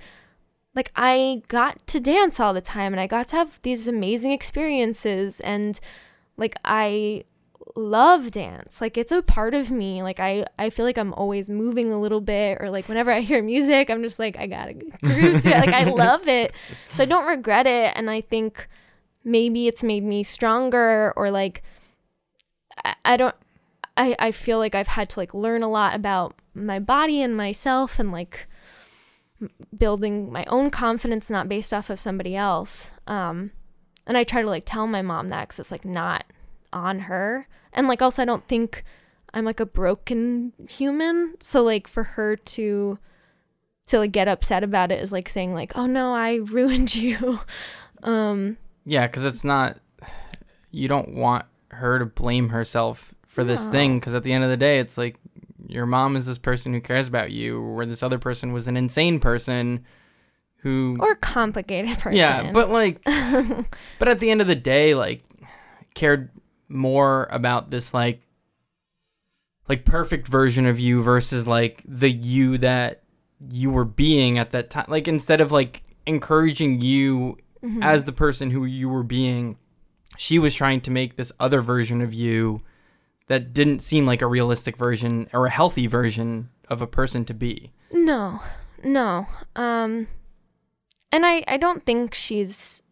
like 0.75 0.91
I 0.95 1.41
got 1.47 1.85
to 1.87 1.99
dance 1.99 2.39
all 2.39 2.53
the 2.53 2.61
time 2.61 2.93
and 2.93 2.99
I 2.99 3.07
got 3.07 3.29
to 3.29 3.37
have 3.37 3.61
these 3.61 3.87
amazing 3.87 4.31
experiences 4.31 5.39
and 5.39 5.79
like 6.37 6.55
I 6.65 7.23
love 7.75 8.31
dance. 8.31 8.81
Like 8.81 8.97
it's 8.97 9.11
a 9.11 9.21
part 9.21 9.53
of 9.53 9.71
me. 9.71 10.03
Like 10.03 10.19
I 10.19 10.45
I 10.59 10.69
feel 10.69 10.85
like 10.85 10.97
I'm 10.97 11.13
always 11.13 11.49
moving 11.49 11.91
a 11.91 11.99
little 11.99 12.21
bit 12.21 12.57
or 12.59 12.69
like 12.69 12.89
whenever 12.89 13.11
I 13.11 13.21
hear 13.21 13.41
music, 13.53 13.89
I'm 13.89 14.03
just 14.03 14.19
like 14.19 14.37
I 14.37 14.47
got 14.47 14.65
to 14.65 14.73
groove 14.73 15.43
to 15.43 15.49
it. 15.49 15.65
Like 15.65 15.73
I 15.73 15.83
love 15.89 16.27
it. 16.27 16.53
So 16.95 17.03
I 17.03 17.05
don't 17.05 17.25
regret 17.25 17.67
it 17.67 17.93
and 17.95 18.09
I 18.09 18.21
think 18.21 18.67
maybe 19.23 19.67
it's 19.67 19.81
made 19.81 20.03
me 20.03 20.23
stronger 20.23 21.13
or 21.15 21.31
like 21.31 21.63
I, 22.83 22.95
I 23.05 23.17
don't 23.17 23.35
I 23.97 24.15
I 24.19 24.31
feel 24.31 24.57
like 24.57 24.75
I've 24.75 24.87
had 24.87 25.09
to 25.09 25.19
like 25.19 25.33
learn 25.33 25.63
a 25.63 25.69
lot 25.69 25.95
about 25.95 26.35
my 26.53 26.79
body 26.79 27.21
and 27.21 27.35
myself 27.35 27.99
and 27.99 28.11
like 28.11 28.47
building 29.77 30.31
my 30.31 30.45
own 30.45 30.69
confidence 30.69 31.29
not 31.29 31.49
based 31.49 31.73
off 31.73 31.89
of 31.89 31.99
somebody 31.99 32.35
else. 32.35 32.91
Um 33.07 33.51
and 34.07 34.17
I 34.17 34.23
try 34.23 34.41
to 34.41 34.49
like 34.49 34.63
tell 34.65 34.87
my 34.87 35.01
mom 35.01 35.29
that 35.29 35.49
cuz 35.49 35.59
it's 35.59 35.71
like 35.71 35.85
not 35.85 36.25
on 36.73 36.99
her 36.99 37.47
and 37.73 37.87
like 37.87 38.01
also 38.01 38.21
I 38.21 38.25
don't 38.25 38.47
think 38.47 38.83
I'm 39.33 39.45
like 39.45 39.59
a 39.59 39.65
broken 39.65 40.53
human. 40.69 41.35
So 41.41 41.61
like 41.63 41.87
for 41.87 42.03
her 42.03 42.35
to 42.35 42.97
to 43.87 43.99
like 43.99 44.11
get 44.13 44.27
upset 44.27 44.63
about 44.63 44.91
it 44.91 45.01
is 45.01 45.11
like 45.11 45.29
saying 45.29 45.53
like, 45.53 45.73
"Oh 45.77 45.85
no, 45.85 46.13
I 46.13 46.35
ruined 46.43 46.95
you." 46.95 47.39
um 48.03 48.57
Yeah, 48.85 49.07
cuz 49.07 49.25
it's 49.25 49.43
not 49.43 49.79
you 50.71 50.87
don't 50.87 51.15
want 51.15 51.45
her 51.71 51.99
to 51.99 52.05
blame 52.05 52.49
herself 52.49 53.13
for 53.35 53.43
this 53.43 53.65
No. 53.65 53.71
thing 53.71 53.99
cuz 54.01 54.13
at 54.15 54.23
the 54.23 54.31
end 54.33 54.43
of 54.43 54.49
the 54.49 54.57
day 54.57 54.79
it's 54.79 54.97
like 54.97 55.17
your 55.67 55.85
mom 55.85 56.15
is 56.15 56.25
this 56.25 56.37
person 56.37 56.73
who 56.73 56.79
cares 56.81 57.07
about 57.07 57.31
you 57.31 57.61
where 57.61 57.85
this 57.85 58.01
other 58.03 58.19
person 58.19 58.53
was 58.53 58.67
an 58.67 58.77
insane 58.77 59.19
person 59.19 59.83
who 60.57 60.95
or 60.99 61.15
complicated 61.15 61.97
person. 61.99 62.17
Yeah, 62.17 62.51
but 62.51 62.69
like, 62.69 63.03
but 63.99 64.07
at 64.07 64.19
the 64.19 64.31
end 64.31 64.41
of 64.41 64.47
the 64.47 64.55
day, 64.55 64.95
like, 64.95 65.23
cared 65.93 66.29
more 66.69 67.27
about 67.29 67.69
this 67.69 67.93
like, 67.93 68.21
like 69.67 69.85
perfect 69.85 70.27
version 70.27 70.65
of 70.65 70.79
you 70.79 71.01
versus 71.01 71.47
like 71.47 71.81
the 71.87 72.09
you 72.11 72.57
that 72.59 73.03
you 73.51 73.69
were 73.69 73.85
being 73.85 74.37
at 74.37 74.51
that 74.51 74.69
time. 74.69 74.85
Like 74.87 75.07
instead 75.07 75.41
of 75.41 75.51
like 75.51 75.83
encouraging 76.05 76.81
you 76.81 77.37
Mm-hmm. 77.63 77.81
as 77.81 78.03
the 78.03 78.11
person 78.11 78.51
who 78.51 78.63
you 78.65 78.87
were 78.87 79.01
being, 79.01 79.57
she 80.17 80.37
was 80.37 80.53
trying 80.53 80.81
to 80.81 80.91
make 80.91 81.15
this 81.15 81.31
other 81.39 81.61
version 81.61 81.99
of 81.99 82.13
you 82.13 82.61
that 83.27 83.53
didn't 83.53 83.79
seem 83.81 84.05
like 84.05 84.21
a 84.21 84.27
realistic 84.27 84.77
version 84.77 85.27
or 85.33 85.45
a 85.45 85.49
healthy 85.49 85.87
version 85.87 86.49
of 86.69 86.81
a 86.81 86.87
person 86.87 87.25
to 87.25 87.33
be. 87.33 87.71
No, 87.91 88.41
no. 88.83 89.27
Um, 89.55 90.07
and 91.11 91.25
I, 91.25 91.43
I 91.47 91.57
don't 91.57 91.85
think 91.85 92.13
she's, 92.13 92.83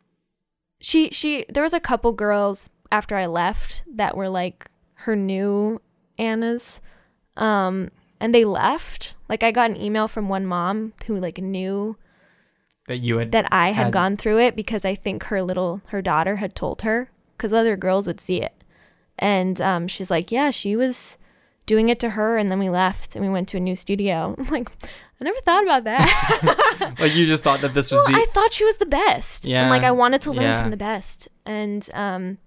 she, 0.80 1.10
she, 1.12 1.46
there 1.50 1.64
was 1.64 1.74
a 1.74 1.80
couple 1.80 2.12
girls 2.14 2.70
after 2.92 3.16
I 3.16 3.26
left 3.26 3.84
that 3.96 4.18
were 4.18 4.30
like 4.30 4.70
her 4.96 5.16
new 5.16 5.82
Annas. 6.18 6.82
Um, 7.38 7.90
and 8.20 8.34
they 8.34 8.46
left. 8.46 9.16
Like 9.30 9.44
I 9.44 9.52
got 9.52 9.70
an 9.70 9.82
email 9.82 10.08
from 10.08 10.30
one 10.30 10.46
mom 10.46 10.94
who 11.08 11.20
like 11.20 11.40
knew 11.40 11.98
That 12.88 12.98
you 12.98 13.18
had 13.18 13.32
that 13.34 13.48
I 13.52 13.72
had, 13.72 13.86
Had- 13.86 13.94
gone 13.94 14.16
through 14.16 14.40
it 14.40 14.56
because 14.56 14.86
I 14.86 14.96
think 14.96 15.24
her 15.26 15.42
little, 15.42 15.82
her 15.88 16.02
daughter 16.02 16.38
had 16.38 16.56
told 16.56 16.84
her 16.84 17.12
because 17.38 17.54
other 17.54 17.76
girls 17.76 18.08
would 18.08 18.22
see 18.22 18.42
it. 18.42 18.54
And 19.20 19.62
um, 19.62 19.88
she's 19.88 20.10
like, 20.10 20.32
yeah, 20.32 20.50
she 20.50 20.76
was 20.76 21.18
doing 21.66 21.90
it 21.90 22.00
to 22.00 22.12
her. 22.12 22.38
And 22.38 22.50
then 22.50 22.60
we 22.60 22.70
left 22.70 23.16
and 23.16 23.24
we 23.24 23.32
went 23.32 23.48
to 23.50 23.58
a 23.58 23.60
new 23.60 23.76
studio. 23.76 24.36
I'm 24.40 24.48
like, 24.50 24.70
I 25.22 25.24
never 25.24 25.40
thought 25.42 25.64
about 25.64 25.84
that. 25.86 26.96
like 27.00 27.16
you 27.16 27.26
just 27.26 27.44
thought 27.44 27.62
that 27.62 27.74
this 27.74 27.92
was 27.92 28.02
well, 28.04 28.12
the 28.12 28.18
I 28.18 28.26
thought 28.32 28.54
she 28.54 28.66
was 28.66 28.78
the 28.78 28.86
best. 28.86 29.46
Yeah. 29.46 29.62
And 29.62 29.70
like 29.70 29.84
I 29.84 29.92
wanted 29.92 30.22
to 30.24 30.32
learn 30.32 30.44
yeah. 30.44 30.62
from 30.62 30.72
the 30.72 30.78
best. 30.78 31.30
And 31.46 31.88
um 31.94 32.38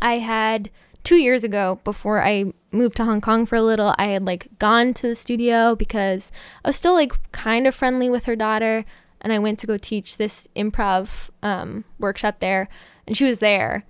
I 0.00 0.18
had 0.18 0.70
two 1.04 1.16
years 1.16 1.44
ago 1.44 1.80
before 1.84 2.22
I 2.22 2.52
moved 2.70 2.96
to 2.96 3.04
Hong 3.04 3.20
Kong 3.20 3.46
for 3.46 3.56
a 3.56 3.62
little, 3.62 3.94
I 3.98 4.06
had 4.08 4.22
like 4.22 4.48
gone 4.58 4.94
to 4.94 5.08
the 5.08 5.14
studio 5.14 5.74
because 5.74 6.30
I 6.64 6.68
was 6.68 6.76
still 6.76 6.94
like 6.94 7.12
kind 7.32 7.66
of 7.66 7.74
friendly 7.74 8.08
with 8.08 8.24
her 8.24 8.36
daughter 8.36 8.84
and 9.20 9.32
I 9.32 9.38
went 9.38 9.58
to 9.60 9.66
go 9.66 9.76
teach 9.76 10.16
this 10.16 10.48
improv 10.56 11.30
um 11.42 11.84
workshop 11.98 12.40
there 12.40 12.68
and 13.06 13.16
she 13.16 13.24
was 13.24 13.40
there 13.40 13.84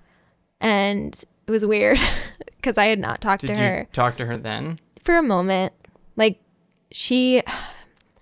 and 0.61 1.25
it 1.49 1.51
was 1.51 1.67
weird 1.67 1.99
because 2.57 2.79
I 2.79 2.85
had 2.87 2.99
not 3.01 3.21
talked 3.21 3.41
Did 3.41 3.49
to 3.49 3.57
her 3.57 3.79
you 3.81 3.87
talk 3.93 4.17
to 4.19 4.27
her 4.27 4.37
then? 4.37 4.79
for 5.03 5.17
a 5.17 5.23
moment. 5.23 5.73
Like 6.17 6.39
she 6.93 7.41
I 7.41 7.53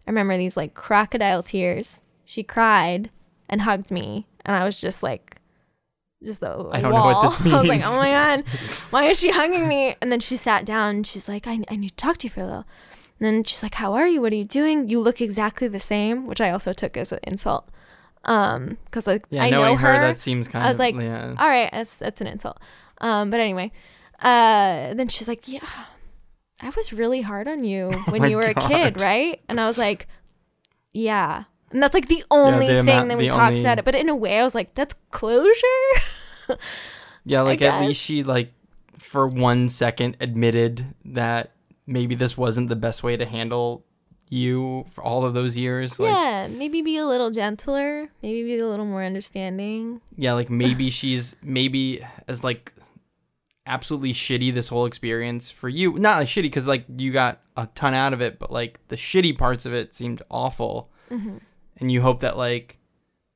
remember 0.07 0.39
these 0.39 0.57
like 0.57 0.75
crocodile 0.75 1.43
tears. 1.43 2.03
She 2.25 2.43
cried 2.43 3.11
and 3.51 3.62
hugged 3.62 3.91
me 3.91 4.27
and 4.45 4.57
I 4.57 4.65
was 4.65 4.81
just 4.81 5.03
like 5.03 5.37
just 6.25 6.41
the 6.41 6.69
I 6.73 6.81
don't 6.81 6.93
know 6.93 7.05
what 7.05 7.23
this 7.23 7.41
I 7.53 7.59
was 7.61 7.69
like, 7.69 7.83
"Oh 7.85 7.97
my 7.99 8.11
god. 8.11 8.45
Why 8.91 9.05
is 9.05 9.19
she 9.21 9.31
hugging 9.31 9.69
me?" 9.69 9.97
And 10.01 10.11
then 10.11 10.21
she 10.21 10.37
sat 10.37 10.65
down 10.65 10.97
and 10.97 11.07
she's 11.07 11.29
like, 11.29 11.47
"I 11.47 11.61
I 11.69 11.77
need 11.77 11.91
to 11.91 11.97
talk 11.97 12.19
to 12.19 12.27
you 12.27 12.31
for 12.31 12.41
a 12.41 12.45
little." 12.47 12.65
And 13.19 13.27
then 13.27 13.45
she's 13.45 13.62
like, 13.62 13.75
"How 13.75 13.95
are 13.95 14.07
you? 14.07 14.21
What 14.23 14.33
are 14.33 14.37
you 14.37 14.45
doing? 14.45 14.89
You 14.89 15.01
look 15.01 15.21
exactly 15.21 15.69
the 15.69 15.81
same," 15.81 16.27
which 16.27 16.41
I 16.41 16.51
also 16.51 16.73
took 16.73 16.97
as 16.97 17.12
an 17.12 17.19
insult. 17.23 17.69
Um 18.25 18.79
cuz 18.91 19.07
like 19.07 19.25
Yeah, 19.31 19.45
I 19.45 19.51
know 19.51 19.77
her, 19.77 19.93
that 19.93 20.19
seems 20.19 20.49
kind 20.49 20.65
I 20.65 20.69
was 20.69 20.77
of 20.77 20.81
like, 20.81 20.97
yeah. 20.97 21.35
all 21.39 21.49
right, 21.49 21.69
that's 21.73 21.97
that's 21.99 22.21
an 22.21 22.27
insult. 22.29 22.59
Um, 23.01 23.31
but 23.31 23.41
anyway, 23.41 23.73
uh, 24.21 24.95
then 24.95 25.09
she's 25.09 25.29
like, 25.29 25.47
yeah, 25.49 25.67
I 26.61 26.71
was 26.71 26.93
really 26.93 27.23
hard 27.23 27.49
on 27.49 27.65
you 27.65 27.91
when 28.09 28.23
Oh 28.23 28.27
you 28.27 28.37
were 28.37 28.43
a 28.43 28.55
kid, 28.55 29.01
right? 29.01 29.41
And 29.49 29.61
I 29.61 29.67
was 29.67 29.79
like, 29.79 30.07
yeah. 30.93 31.45
And 31.71 31.83
that's 31.83 31.95
like 31.95 32.09
the 32.09 32.25
only 32.31 32.67
the 32.67 32.85
thing 32.85 33.09
that 33.09 33.19
we 33.19 33.29
talked 33.29 33.51
only- 33.51 33.61
about 33.61 33.79
it. 33.79 33.85
But 33.85 33.95
in 33.95 34.09
a 34.09 34.15
way, 34.17 34.39
I 34.41 34.45
was 34.45 34.55
like, 34.55 34.75
that's 34.75 34.95
closure. 35.11 35.51
yeah, 37.25 37.43
like 37.43 37.61
at 37.63 37.81
least 37.81 38.01
she 38.01 38.23
like 38.23 38.53
for 38.99 39.27
one 39.27 39.69
second 39.69 40.17
admitted 40.21 40.95
that 41.05 41.53
maybe 41.87 42.15
this 42.15 42.37
wasn't 42.37 42.69
the 42.69 42.77
best 42.77 43.03
way 43.03 43.17
to 43.17 43.25
handle 43.27 43.85
you 44.29 44.85
for 44.91 45.05
all 45.05 45.25
of 45.25 45.35
those 45.35 45.57
years. 45.57 46.01
Like 46.01 46.11
yeah, 46.13 46.49
maybe 46.51 46.83
be 46.83 46.97
a 46.97 47.07
little 47.07 47.31
gentler. 47.31 48.09
Maybe 48.23 48.43
be 48.45 48.59
a 48.59 48.67
little 48.67 48.87
more 48.87 49.03
understanding. 49.03 50.01
yeah, 50.17 50.33
like 50.33 50.51
maybe 50.51 50.91
she's 50.91 51.37
maybe 51.43 52.05
as 52.27 52.43
like 52.43 52.73
absolutely 53.66 54.12
shitty 54.12 54.52
this 54.55 54.68
whole 54.68 54.87
experience 54.87 55.50
for 55.50 55.68
you. 55.68 55.92
Not 55.98 56.18
like 56.18 56.29
shitty 56.29 56.42
because 56.42 56.66
like 56.66 56.85
you 56.96 57.12
got 57.12 57.40
a 57.57 57.66
ton 57.74 57.94
out 57.94 58.12
of 58.12 58.20
it, 58.20 58.38
but 58.38 58.50
like 58.50 58.81
the 58.88 58.96
shitty 58.96 59.37
parts 59.37 59.66
of 59.66 59.74
it 59.74 59.94
seemed 59.94 60.22
awful. 60.31 60.90
Mm-hmm. 61.11 61.37
and 61.76 61.92
you 61.92 62.02
hope 62.02 62.18
that 62.20 62.37
like 62.37 62.79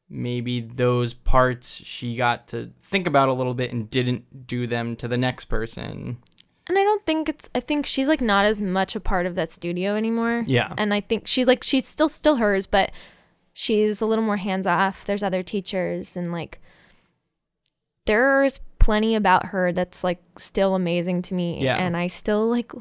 maybe 0.09 0.61
those 0.61 1.15
parts 1.15 1.71
she 1.73 2.17
got 2.17 2.49
to 2.49 2.73
think 2.83 3.07
about 3.07 3.29
a 3.29 3.33
little 3.33 3.55
bit 3.55 3.73
and 3.73 3.89
didn't 3.89 4.49
do 4.49 4.67
them 4.67 4.97
to 4.97 5.07
the 5.07 5.17
next 5.17 5.45
person. 5.45 6.19
And 6.67 6.79
I 6.79 6.83
don't 6.83 7.05
think 7.07 7.29
it's. 7.29 7.49
I 7.55 7.61
think 7.61 7.87
she's 7.87 8.09
like 8.09 8.21
not 8.21 8.45
as 8.45 8.61
much 8.61 8.95
a 8.97 9.01
part 9.01 9.27
of 9.27 9.35
that 9.37 9.51
studio 9.51 9.97
anymore. 9.97 10.45
Yeah. 10.47 10.73
and 10.77 10.93
I 10.93 11.01
think 11.01 11.27
she's 11.27 11.47
like 11.47 11.63
she's 11.65 11.87
still 11.87 12.09
still 12.09 12.37
hers, 12.37 12.67
but 12.67 12.93
she's 13.53 14.01
a 14.01 14.07
little 14.07 14.25
more 14.25 14.37
hands 14.37 14.67
off. 14.67 15.05
There's 15.05 15.23
other 15.23 15.43
teachers 15.43 16.17
and 16.17 16.33
like 16.33 16.61
there's 18.07 18.61
plenty 18.81 19.15
about 19.15 19.47
her 19.47 19.71
that's 19.71 20.03
like 20.03 20.21
still 20.37 20.75
amazing 20.75 21.23
to 21.23 21.35
me. 21.35 21.63
Yeah. 21.63 21.77
And 21.77 21.97
I 21.97 22.09
still 22.09 22.49
like 22.49 22.73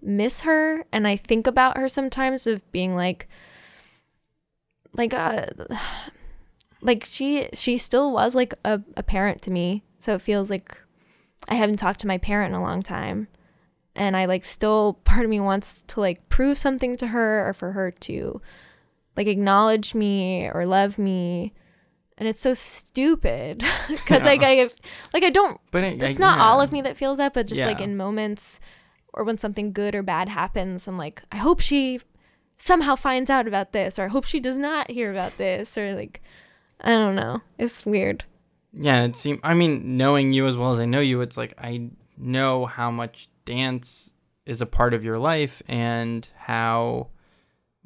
miss 0.00 0.42
her 0.42 0.84
and 0.92 1.08
I 1.08 1.16
think 1.16 1.48
about 1.48 1.76
her 1.76 1.88
sometimes 1.88 2.46
of 2.46 2.70
being 2.70 2.94
like 2.94 3.26
like 4.92 5.12
uh 5.12 5.46
like 6.80 7.04
she 7.04 7.48
she 7.52 7.76
still 7.76 8.12
was 8.12 8.36
like 8.36 8.54
a, 8.64 8.80
a 8.96 9.02
parent 9.02 9.42
to 9.42 9.50
me. 9.50 9.82
So 9.98 10.14
it 10.14 10.22
feels 10.22 10.50
like 10.50 10.78
I 11.48 11.54
haven't 11.54 11.78
talked 11.78 12.00
to 12.00 12.06
my 12.06 12.18
parent 12.18 12.54
in 12.54 12.60
a 12.60 12.62
long 12.62 12.82
time. 12.82 13.28
And 13.94 14.16
I 14.16 14.26
like 14.26 14.44
still 14.44 14.94
part 15.04 15.24
of 15.24 15.30
me 15.30 15.40
wants 15.40 15.82
to 15.88 16.00
like 16.00 16.28
prove 16.28 16.58
something 16.58 16.96
to 16.96 17.08
her 17.08 17.48
or 17.48 17.52
for 17.52 17.72
her 17.72 17.90
to 17.90 18.40
like 19.16 19.26
acknowledge 19.26 19.94
me 19.94 20.48
or 20.52 20.66
love 20.66 20.98
me. 20.98 21.54
And 22.18 22.26
it's 22.28 22.40
so 22.40 22.54
stupid 22.54 23.58
because 23.88 24.22
like 24.22 24.42
I 24.42 24.68
like 25.12 25.22
I 25.22 25.30
don't 25.30 25.60
But 25.70 25.84
it, 25.84 26.02
it's 26.02 26.18
I- 26.18 26.22
not 26.22 26.38
all 26.38 26.60
of 26.60 26.72
me 26.72 26.80
that 26.82 26.96
feels 26.96 27.18
that, 27.18 27.34
but 27.34 27.46
just 27.46 27.60
like 27.66 27.80
in 27.80 27.96
moments 27.96 28.58
or 29.12 29.24
when 29.24 29.38
something 29.38 29.72
good 29.72 29.94
or 29.94 30.02
bad 30.02 30.28
happens, 30.28 30.86
I'm 30.88 30.98
like, 30.98 31.22
I 31.32 31.36
hope 31.38 31.60
she 31.60 32.00
somehow 32.58 32.94
finds 32.96 33.30
out 33.30 33.46
about 33.46 33.72
this, 33.72 33.98
or 33.98 34.04
I 34.04 34.08
hope 34.08 34.24
she 34.24 34.40
does 34.40 34.56
not 34.58 34.90
hear 34.90 35.10
about 35.10 35.36
this, 35.38 35.76
or 35.78 35.94
like, 35.94 36.22
I 36.80 36.92
don't 36.94 37.14
know. 37.16 37.40
It's 37.58 37.84
weird. 37.86 38.24
Yeah, 38.72 39.04
it 39.04 39.16
seemed. 39.16 39.40
I 39.42 39.54
mean, 39.54 39.96
knowing 39.96 40.32
you 40.34 40.46
as 40.46 40.56
well 40.56 40.72
as 40.72 40.78
I 40.78 40.84
know 40.84 41.00
you, 41.00 41.22
it's 41.22 41.36
like 41.38 41.54
I 41.58 41.90
know 42.18 42.66
how 42.66 42.90
much 42.90 43.28
dance 43.46 44.12
is 44.44 44.60
a 44.60 44.66
part 44.66 44.92
of 44.94 45.02
your 45.04 45.18
life 45.18 45.62
and 45.66 46.28
how 46.36 47.08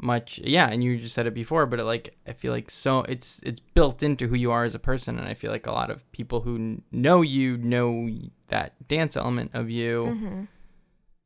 much. 0.02 0.38
Yeah, 0.42 0.68
and 0.68 0.82
you 0.82 0.96
just 0.98 1.14
said 1.14 1.26
it 1.26 1.34
before, 1.34 1.66
but 1.66 1.80
it, 1.80 1.84
like 1.84 2.16
I 2.26 2.32
feel 2.32 2.52
like 2.52 2.70
so 2.70 3.00
it's 3.02 3.40
it's 3.44 3.60
built 3.60 4.02
into 4.02 4.28
who 4.28 4.36
you 4.36 4.50
are 4.50 4.64
as 4.64 4.74
a 4.74 4.78
person, 4.78 5.18
and 5.18 5.28
I 5.28 5.34
feel 5.34 5.50
like 5.50 5.66
a 5.66 5.72
lot 5.72 5.90
of 5.90 6.10
people 6.12 6.40
who 6.42 6.56
kn- 6.56 6.82
know 6.92 7.22
you 7.22 7.56
know 7.58 8.08
that 8.48 8.88
dance 8.88 9.16
element 9.16 9.50
of 9.54 9.70
you. 9.70 10.16
hmm 10.18 10.42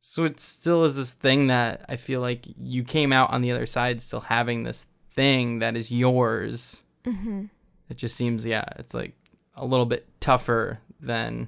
So 0.01 0.23
it 0.23 0.39
still 0.39 0.83
is 0.83 0.95
this 0.97 1.13
thing 1.13 1.47
that 1.47 1.85
I 1.89 1.95
feel 1.95 2.21
like 2.21 2.45
you 2.57 2.83
came 2.83 3.11
out 3.11 3.31
on 3.31 3.41
the 3.41 3.51
other 3.51 3.65
side 3.65 4.01
still 4.01 4.21
having 4.21 4.63
this 4.63 4.87
thing 5.09 5.59
that 5.59 5.75
is 5.75 5.91
yours. 5.91 6.83
hmm 7.05 7.45
It 7.89 7.97
just 7.97 8.15
seems, 8.15 8.45
yeah, 8.45 8.65
it's 8.77 8.93
like 8.93 9.13
a 9.55 9.65
little 9.65 9.85
bit 9.85 10.07
tougher 10.19 10.79
than 10.99 11.47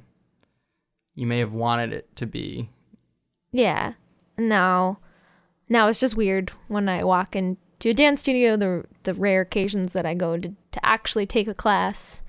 you 1.16 1.26
may 1.26 1.40
have 1.40 1.54
wanted 1.54 1.94
it 1.94 2.16
to 2.16 2.26
be. 2.26 2.70
Yeah. 3.52 3.94
Now, 4.38 5.00
now 5.69 5.88
it's 5.88 5.99
just 5.99 6.15
weird 6.15 6.51
when 6.67 6.88
I 6.88 7.03
walk 7.03 7.36
into 7.36 7.89
a 7.89 7.93
dance 7.93 8.21
studio. 8.21 8.56
The 8.58 8.86
the 9.03 9.13
rare 9.13 9.41
occasions 9.41 9.93
that 9.93 10.06
I 10.06 10.13
go 10.13 10.38
to 10.38 10.49
to 10.71 10.86
actually 10.86 11.25
take 11.25 11.47
a 11.47 11.53
class, 11.53 12.21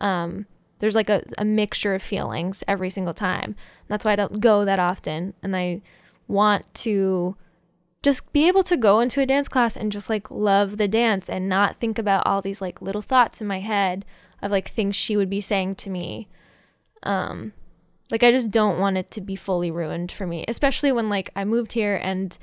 um, 0.00 0.46
there's 0.78 0.94
like 0.94 1.10
a, 1.10 1.22
a 1.38 1.44
mixture 1.44 1.94
of 1.94 2.02
feelings 2.02 2.62
every 2.68 2.90
single 2.90 3.14
time. 3.14 3.56
That's 3.88 4.04
why 4.04 4.12
I 4.12 4.16
don't 4.16 4.40
go 4.40 4.64
that 4.64 4.78
often, 4.78 5.34
and 5.42 5.56
I 5.56 5.82
want 6.26 6.72
to 6.74 7.36
just 8.02 8.30
be 8.34 8.46
able 8.46 8.62
to 8.62 8.76
go 8.76 9.00
into 9.00 9.22
a 9.22 9.26
dance 9.26 9.48
class 9.48 9.76
and 9.76 9.90
just 9.90 10.10
like 10.10 10.30
love 10.30 10.76
the 10.76 10.86
dance 10.86 11.28
and 11.28 11.48
not 11.48 11.76
think 11.76 11.98
about 11.98 12.26
all 12.26 12.42
these 12.42 12.60
like 12.60 12.82
little 12.82 13.00
thoughts 13.00 13.40
in 13.40 13.46
my 13.46 13.60
head 13.60 14.04
of 14.42 14.50
like 14.50 14.68
things 14.68 14.94
she 14.94 15.16
would 15.16 15.30
be 15.30 15.40
saying 15.40 15.74
to 15.74 15.88
me. 15.88 16.28
Um, 17.02 17.54
like 18.10 18.22
I 18.22 18.30
just 18.30 18.50
don't 18.50 18.78
want 18.78 18.98
it 18.98 19.10
to 19.12 19.22
be 19.22 19.36
fully 19.36 19.70
ruined 19.70 20.12
for 20.12 20.26
me, 20.26 20.44
especially 20.46 20.92
when 20.92 21.08
like 21.08 21.30
I 21.34 21.44
moved 21.44 21.72
here 21.72 21.96
and 21.96 22.36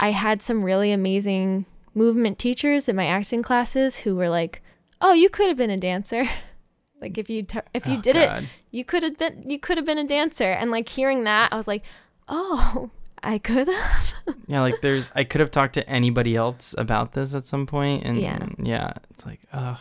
I 0.00 0.10
had 0.12 0.42
some 0.42 0.62
really 0.64 0.92
amazing 0.92 1.66
movement 1.94 2.38
teachers 2.38 2.88
in 2.88 2.96
my 2.96 3.06
acting 3.06 3.42
classes 3.42 4.00
who 4.00 4.14
were 4.16 4.28
like, 4.28 4.62
"Oh, 5.00 5.12
you 5.12 5.28
could 5.28 5.48
have 5.48 5.56
been 5.56 5.70
a 5.70 5.76
dancer." 5.76 6.28
like 7.00 7.18
if 7.18 7.28
you 7.30 7.42
t- 7.42 7.60
if 7.74 7.86
you 7.86 7.96
Oh, 7.98 8.00
did 8.00 8.16
it, 8.16 8.44
you 8.70 8.84
could 8.84 9.02
have 9.02 9.18
been 9.18 9.42
you 9.48 9.58
could 9.58 9.76
have 9.76 9.86
been 9.86 9.98
a 9.98 10.06
dancer. 10.06 10.44
And 10.52 10.70
like 10.70 10.88
hearing 10.88 11.24
that, 11.24 11.52
I 11.52 11.56
was 11.56 11.66
like, 11.68 11.82
"Oh, 12.28 12.90
I 13.22 13.38
could 13.38 13.68
have." 13.68 14.14
Yeah, 14.46 14.62
like 14.62 14.80
there's, 14.80 15.10
I 15.14 15.24
could 15.24 15.40
have 15.42 15.50
talked 15.50 15.74
to 15.74 15.86
anybody 15.88 16.34
else 16.34 16.74
about 16.78 17.12
this 17.12 17.34
at 17.34 17.46
some 17.46 17.66
point, 17.66 18.04
and 18.04 18.18
Yeah. 18.18 18.46
yeah, 18.58 18.92
it's 19.10 19.26
like, 19.26 19.40
ugh. 19.52 19.76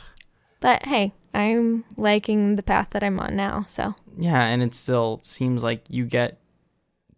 But 0.60 0.86
hey, 0.86 1.14
I'm 1.34 1.86
liking 1.96 2.58
the 2.58 2.64
path 2.64 2.90
that 2.92 3.02
I'm 3.04 3.18
on 3.20 3.36
now, 3.38 3.64
so 3.68 3.96
Yeah, 4.18 4.44
and 4.44 4.62
it 4.62 4.74
still 4.74 5.20
seems 5.24 5.64
like 5.64 5.86
you 5.90 6.04
get 6.06 6.38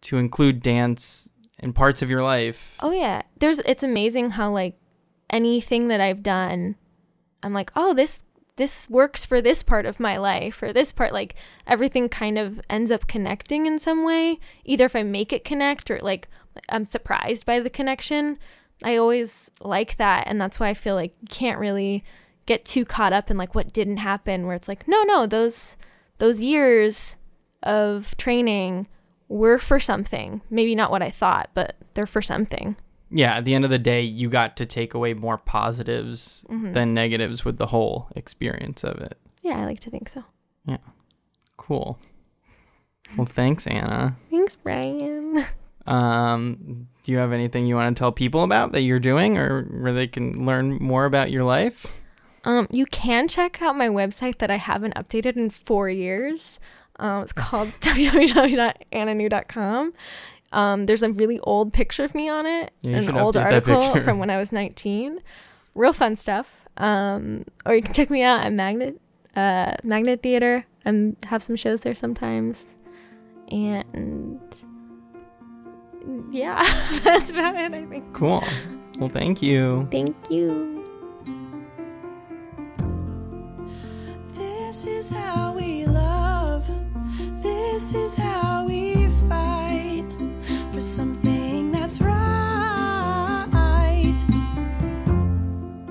to 0.02 0.18
include 0.18 0.62
dance 0.62 1.28
in 1.60 1.72
parts 1.72 2.02
of 2.02 2.10
your 2.10 2.22
life. 2.22 2.76
Oh 2.80 2.90
yeah. 2.90 3.22
There's 3.38 3.60
it's 3.60 3.82
amazing 3.82 4.30
how 4.30 4.50
like 4.50 4.76
anything 5.30 5.88
that 5.88 6.00
I've 6.00 6.22
done 6.22 6.76
I'm 7.42 7.54
like, 7.54 7.70
"Oh, 7.74 7.94
this 7.94 8.24
this 8.56 8.90
works 8.90 9.24
for 9.24 9.40
this 9.40 9.62
part 9.62 9.86
of 9.86 10.00
my 10.00 10.18
life 10.18 10.62
or 10.62 10.72
this 10.72 10.92
part 10.92 11.12
like 11.14 11.34
everything 11.66 12.08
kind 12.08 12.36
of 12.36 12.60
ends 12.68 12.90
up 12.90 13.06
connecting 13.06 13.66
in 13.66 13.78
some 13.78 14.04
way, 14.04 14.38
either 14.64 14.84
if 14.84 14.96
I 14.96 15.02
make 15.02 15.32
it 15.32 15.44
connect 15.44 15.90
or 15.90 15.98
like 16.00 16.28
I'm 16.68 16.86
surprised 16.86 17.46
by 17.46 17.60
the 17.60 17.70
connection. 17.70 18.38
I 18.82 18.96
always 18.96 19.50
like 19.60 19.96
that 19.98 20.24
and 20.26 20.40
that's 20.40 20.58
why 20.58 20.68
I 20.68 20.74
feel 20.74 20.94
like 20.94 21.14
you 21.20 21.28
can't 21.28 21.58
really 21.58 22.04
get 22.46 22.64
too 22.64 22.84
caught 22.84 23.12
up 23.12 23.30
in 23.30 23.36
like 23.36 23.54
what 23.54 23.72
didn't 23.72 23.98
happen 23.98 24.46
where 24.46 24.56
it's 24.56 24.68
like, 24.68 24.88
"No, 24.88 25.02
no, 25.04 25.26
those 25.26 25.76
those 26.18 26.42
years 26.42 27.16
of 27.62 28.16
training 28.16 28.88
were 29.30 29.56
for 29.58 29.80
something. 29.80 30.42
Maybe 30.50 30.74
not 30.74 30.90
what 30.90 31.00
I 31.02 31.08
thought, 31.10 31.48
but 31.54 31.76
they're 31.94 32.06
for 32.06 32.20
something." 32.20 32.76
Yeah, 33.10 33.36
at 33.38 33.44
the 33.46 33.54
end 33.54 33.64
of 33.64 33.70
the 33.70 33.78
day, 33.78 34.02
you 34.02 34.28
got 34.28 34.56
to 34.58 34.66
take 34.66 34.92
away 34.92 35.14
more 35.14 35.38
positives 35.38 36.44
Mhm. 36.50 36.74
than 36.74 36.92
negatives 36.94 37.44
with 37.44 37.56
the 37.58 37.66
whole 37.68 38.08
experience 38.14 38.84
of 38.84 38.98
it. 38.98 39.16
Yeah, 39.42 39.58
I 39.58 39.64
like 39.64 39.80
to 39.80 39.90
think 39.90 40.08
so. 40.10 40.24
Yeah. 40.66 40.76
Cool. 41.56 41.98
Well, 43.16 43.26
thanks, 43.26 43.66
Anna. 43.66 44.16
Thanks, 44.30 44.54
Brian. 44.56 45.44
Um, 45.86 46.86
do 47.04 47.10
you 47.10 47.18
have 47.18 47.32
anything 47.32 47.66
you 47.66 47.74
want 47.74 47.96
to 47.96 47.98
tell 47.98 48.12
people 48.12 48.42
about 48.44 48.72
that 48.72 48.82
you're 48.82 49.00
doing 49.00 49.38
or 49.38 49.62
where 49.64 49.92
they 49.94 50.06
can 50.06 50.44
learn 50.46 50.74
more 50.74 51.04
about 51.06 51.30
your 51.32 51.42
life? 51.42 52.00
Um, 52.44 52.68
you 52.70 52.86
can 52.86 53.26
check 53.28 53.60
out 53.62 53.76
my 53.76 53.88
website 53.88 54.38
that 54.38 54.50
I 54.50 54.56
haven't 54.56 54.94
updated 54.94 55.36
in 55.36 55.50
four 55.50 55.88
years. 55.88 56.60
Um, 57.00 57.22
it's 57.22 57.32
called 57.32 57.68
www.annanew.com. 57.80 59.92
Um, 60.52 60.86
there's 60.86 61.02
a 61.02 61.10
really 61.10 61.40
old 61.40 61.72
picture 61.72 62.04
of 62.04 62.14
me 62.14 62.28
on 62.28 62.46
it, 62.46 62.72
yeah, 62.82 62.98
an 62.98 63.16
old 63.16 63.36
article 63.36 63.96
from 63.96 64.18
when 64.18 64.30
I 64.30 64.36
was 64.36 64.52
19. 64.52 65.20
Real 65.74 65.92
fun 65.92 66.16
stuff. 66.16 66.56
Um, 66.76 67.44
or 67.64 67.74
you 67.74 67.82
can 67.82 67.94
check 67.94 68.10
me 68.10 68.22
out 68.22 68.40
at 68.40 68.52
Magnet 68.52 69.00
uh, 69.36 69.74
Magnet 69.82 70.22
Theater. 70.22 70.66
I 70.84 71.12
have 71.26 71.42
some 71.42 71.56
shows 71.56 71.82
there 71.82 71.94
sometimes, 71.94 72.66
and 73.48 74.40
yeah, 76.30 76.62
that's 77.04 77.30
about 77.30 77.54
it. 77.56 77.72
I 77.72 77.86
think. 77.86 78.12
Cool. 78.12 78.42
Well, 78.98 79.08
thank 79.08 79.42
you. 79.42 79.88
Thank 79.90 80.16
you. 80.30 80.84
This 84.34 84.84
is 84.84 85.10
how 85.10 85.34
we 85.34 85.36
love. 85.36 85.49
This 87.90 88.12
is 88.12 88.24
how 88.24 88.66
we 88.68 89.08
fight 89.28 90.04
for 90.72 90.80
something 90.80 91.72
that's 91.72 92.00
right. 92.00 93.48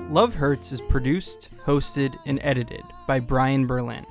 Love 0.08 0.34
Hurts 0.34 0.72
is 0.72 0.80
produced, 0.80 1.50
hosted, 1.66 2.16
and 2.24 2.40
edited 2.42 2.84
by 3.06 3.20
Brian 3.20 3.66
Berlin. 3.66 4.06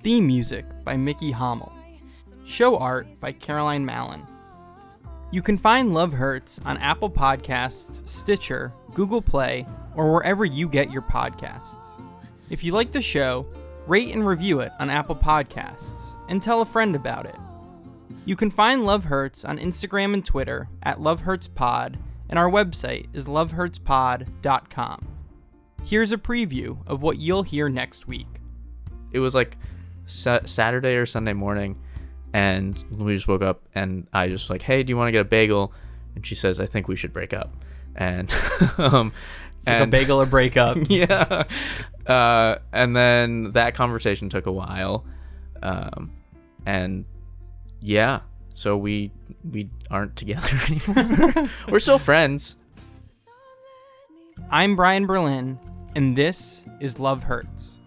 Theme 0.00 0.26
music 0.26 0.66
by 0.84 0.98
Mickey 0.98 1.32
Hommel. 1.32 1.72
Show 2.44 2.76
art 2.76 3.06
by 3.22 3.32
Caroline 3.32 3.86
Mallon. 3.86 4.26
You 5.30 5.40
can 5.40 5.56
find 5.56 5.94
Love 5.94 6.12
Hurts 6.12 6.60
on 6.66 6.76
Apple 6.76 7.10
Podcasts, 7.10 8.06
Stitcher, 8.06 8.74
Google 8.92 9.22
Play, 9.22 9.66
or 9.96 10.12
wherever 10.12 10.44
you 10.44 10.68
get 10.68 10.92
your 10.92 11.00
podcasts. 11.00 11.98
If 12.50 12.62
you 12.62 12.74
like 12.74 12.92
the 12.92 13.00
show, 13.00 13.46
rate 13.88 14.14
and 14.14 14.26
review 14.26 14.60
it 14.60 14.72
on 14.78 14.90
Apple 14.90 15.16
Podcasts 15.16 16.14
and 16.28 16.42
tell 16.42 16.60
a 16.60 16.66
friend 16.66 16.94
about 16.94 17.26
it. 17.26 17.36
You 18.24 18.36
can 18.36 18.50
find 18.50 18.84
Love 18.84 19.04
Hurts 19.06 19.44
on 19.44 19.58
Instagram 19.58 20.12
and 20.14 20.24
Twitter 20.24 20.68
at 20.82 21.00
Love 21.00 21.20
Hurts 21.20 21.48
Pod, 21.48 21.98
and 22.28 22.38
our 22.38 22.50
website 22.50 23.06
is 23.14 23.26
lovehurtspod.com. 23.26 25.08
Here's 25.84 26.12
a 26.12 26.18
preview 26.18 26.78
of 26.86 27.00
what 27.02 27.18
you'll 27.18 27.44
hear 27.44 27.68
next 27.68 28.06
week. 28.06 28.26
it 29.12 29.20
was 29.20 29.34
like 29.34 29.56
sa- 30.04 30.40
Saturday 30.44 30.96
or 30.96 31.06
Sunday 31.06 31.32
morning, 31.32 31.78
and 32.34 32.84
we 32.90 33.14
just 33.14 33.26
woke 33.28 33.40
up, 33.42 33.62
and 33.74 34.06
I 34.12 34.28
just 34.28 34.50
like, 34.50 34.60
hey, 34.62 34.82
do 34.82 34.90
you 34.90 34.96
want 34.98 35.08
to 35.08 35.12
get 35.12 35.20
a 35.22 35.24
bagel? 35.24 35.72
And 36.14 36.26
she 36.26 36.34
says, 36.34 36.60
I 36.60 36.66
think 36.66 36.88
we 36.88 36.96
should 36.96 37.12
break 37.14 37.32
up. 37.32 37.54
And 37.96 38.30
um, 38.78 39.12
It's 39.56 39.66
like 39.66 39.80
a 39.80 39.86
bagel 39.86 40.20
or 40.20 40.26
breakup. 40.26 40.76
yeah. 40.90 41.44
Uh, 42.08 42.56
and 42.72 42.96
then 42.96 43.52
that 43.52 43.74
conversation 43.74 44.30
took 44.30 44.46
a 44.46 44.52
while, 44.52 45.04
um, 45.62 46.10
and 46.64 47.04
yeah, 47.80 48.20
so 48.54 48.76
we 48.76 49.12
we 49.48 49.68
aren't 49.90 50.16
together 50.16 50.48
anymore. 50.68 51.50
We're 51.68 51.80
still 51.80 51.98
friends. 51.98 52.56
I'm 54.50 54.74
Brian 54.74 55.06
Berlin, 55.06 55.58
and 55.94 56.16
this 56.16 56.64
is 56.80 56.98
Love 56.98 57.24
Hurts. 57.24 57.77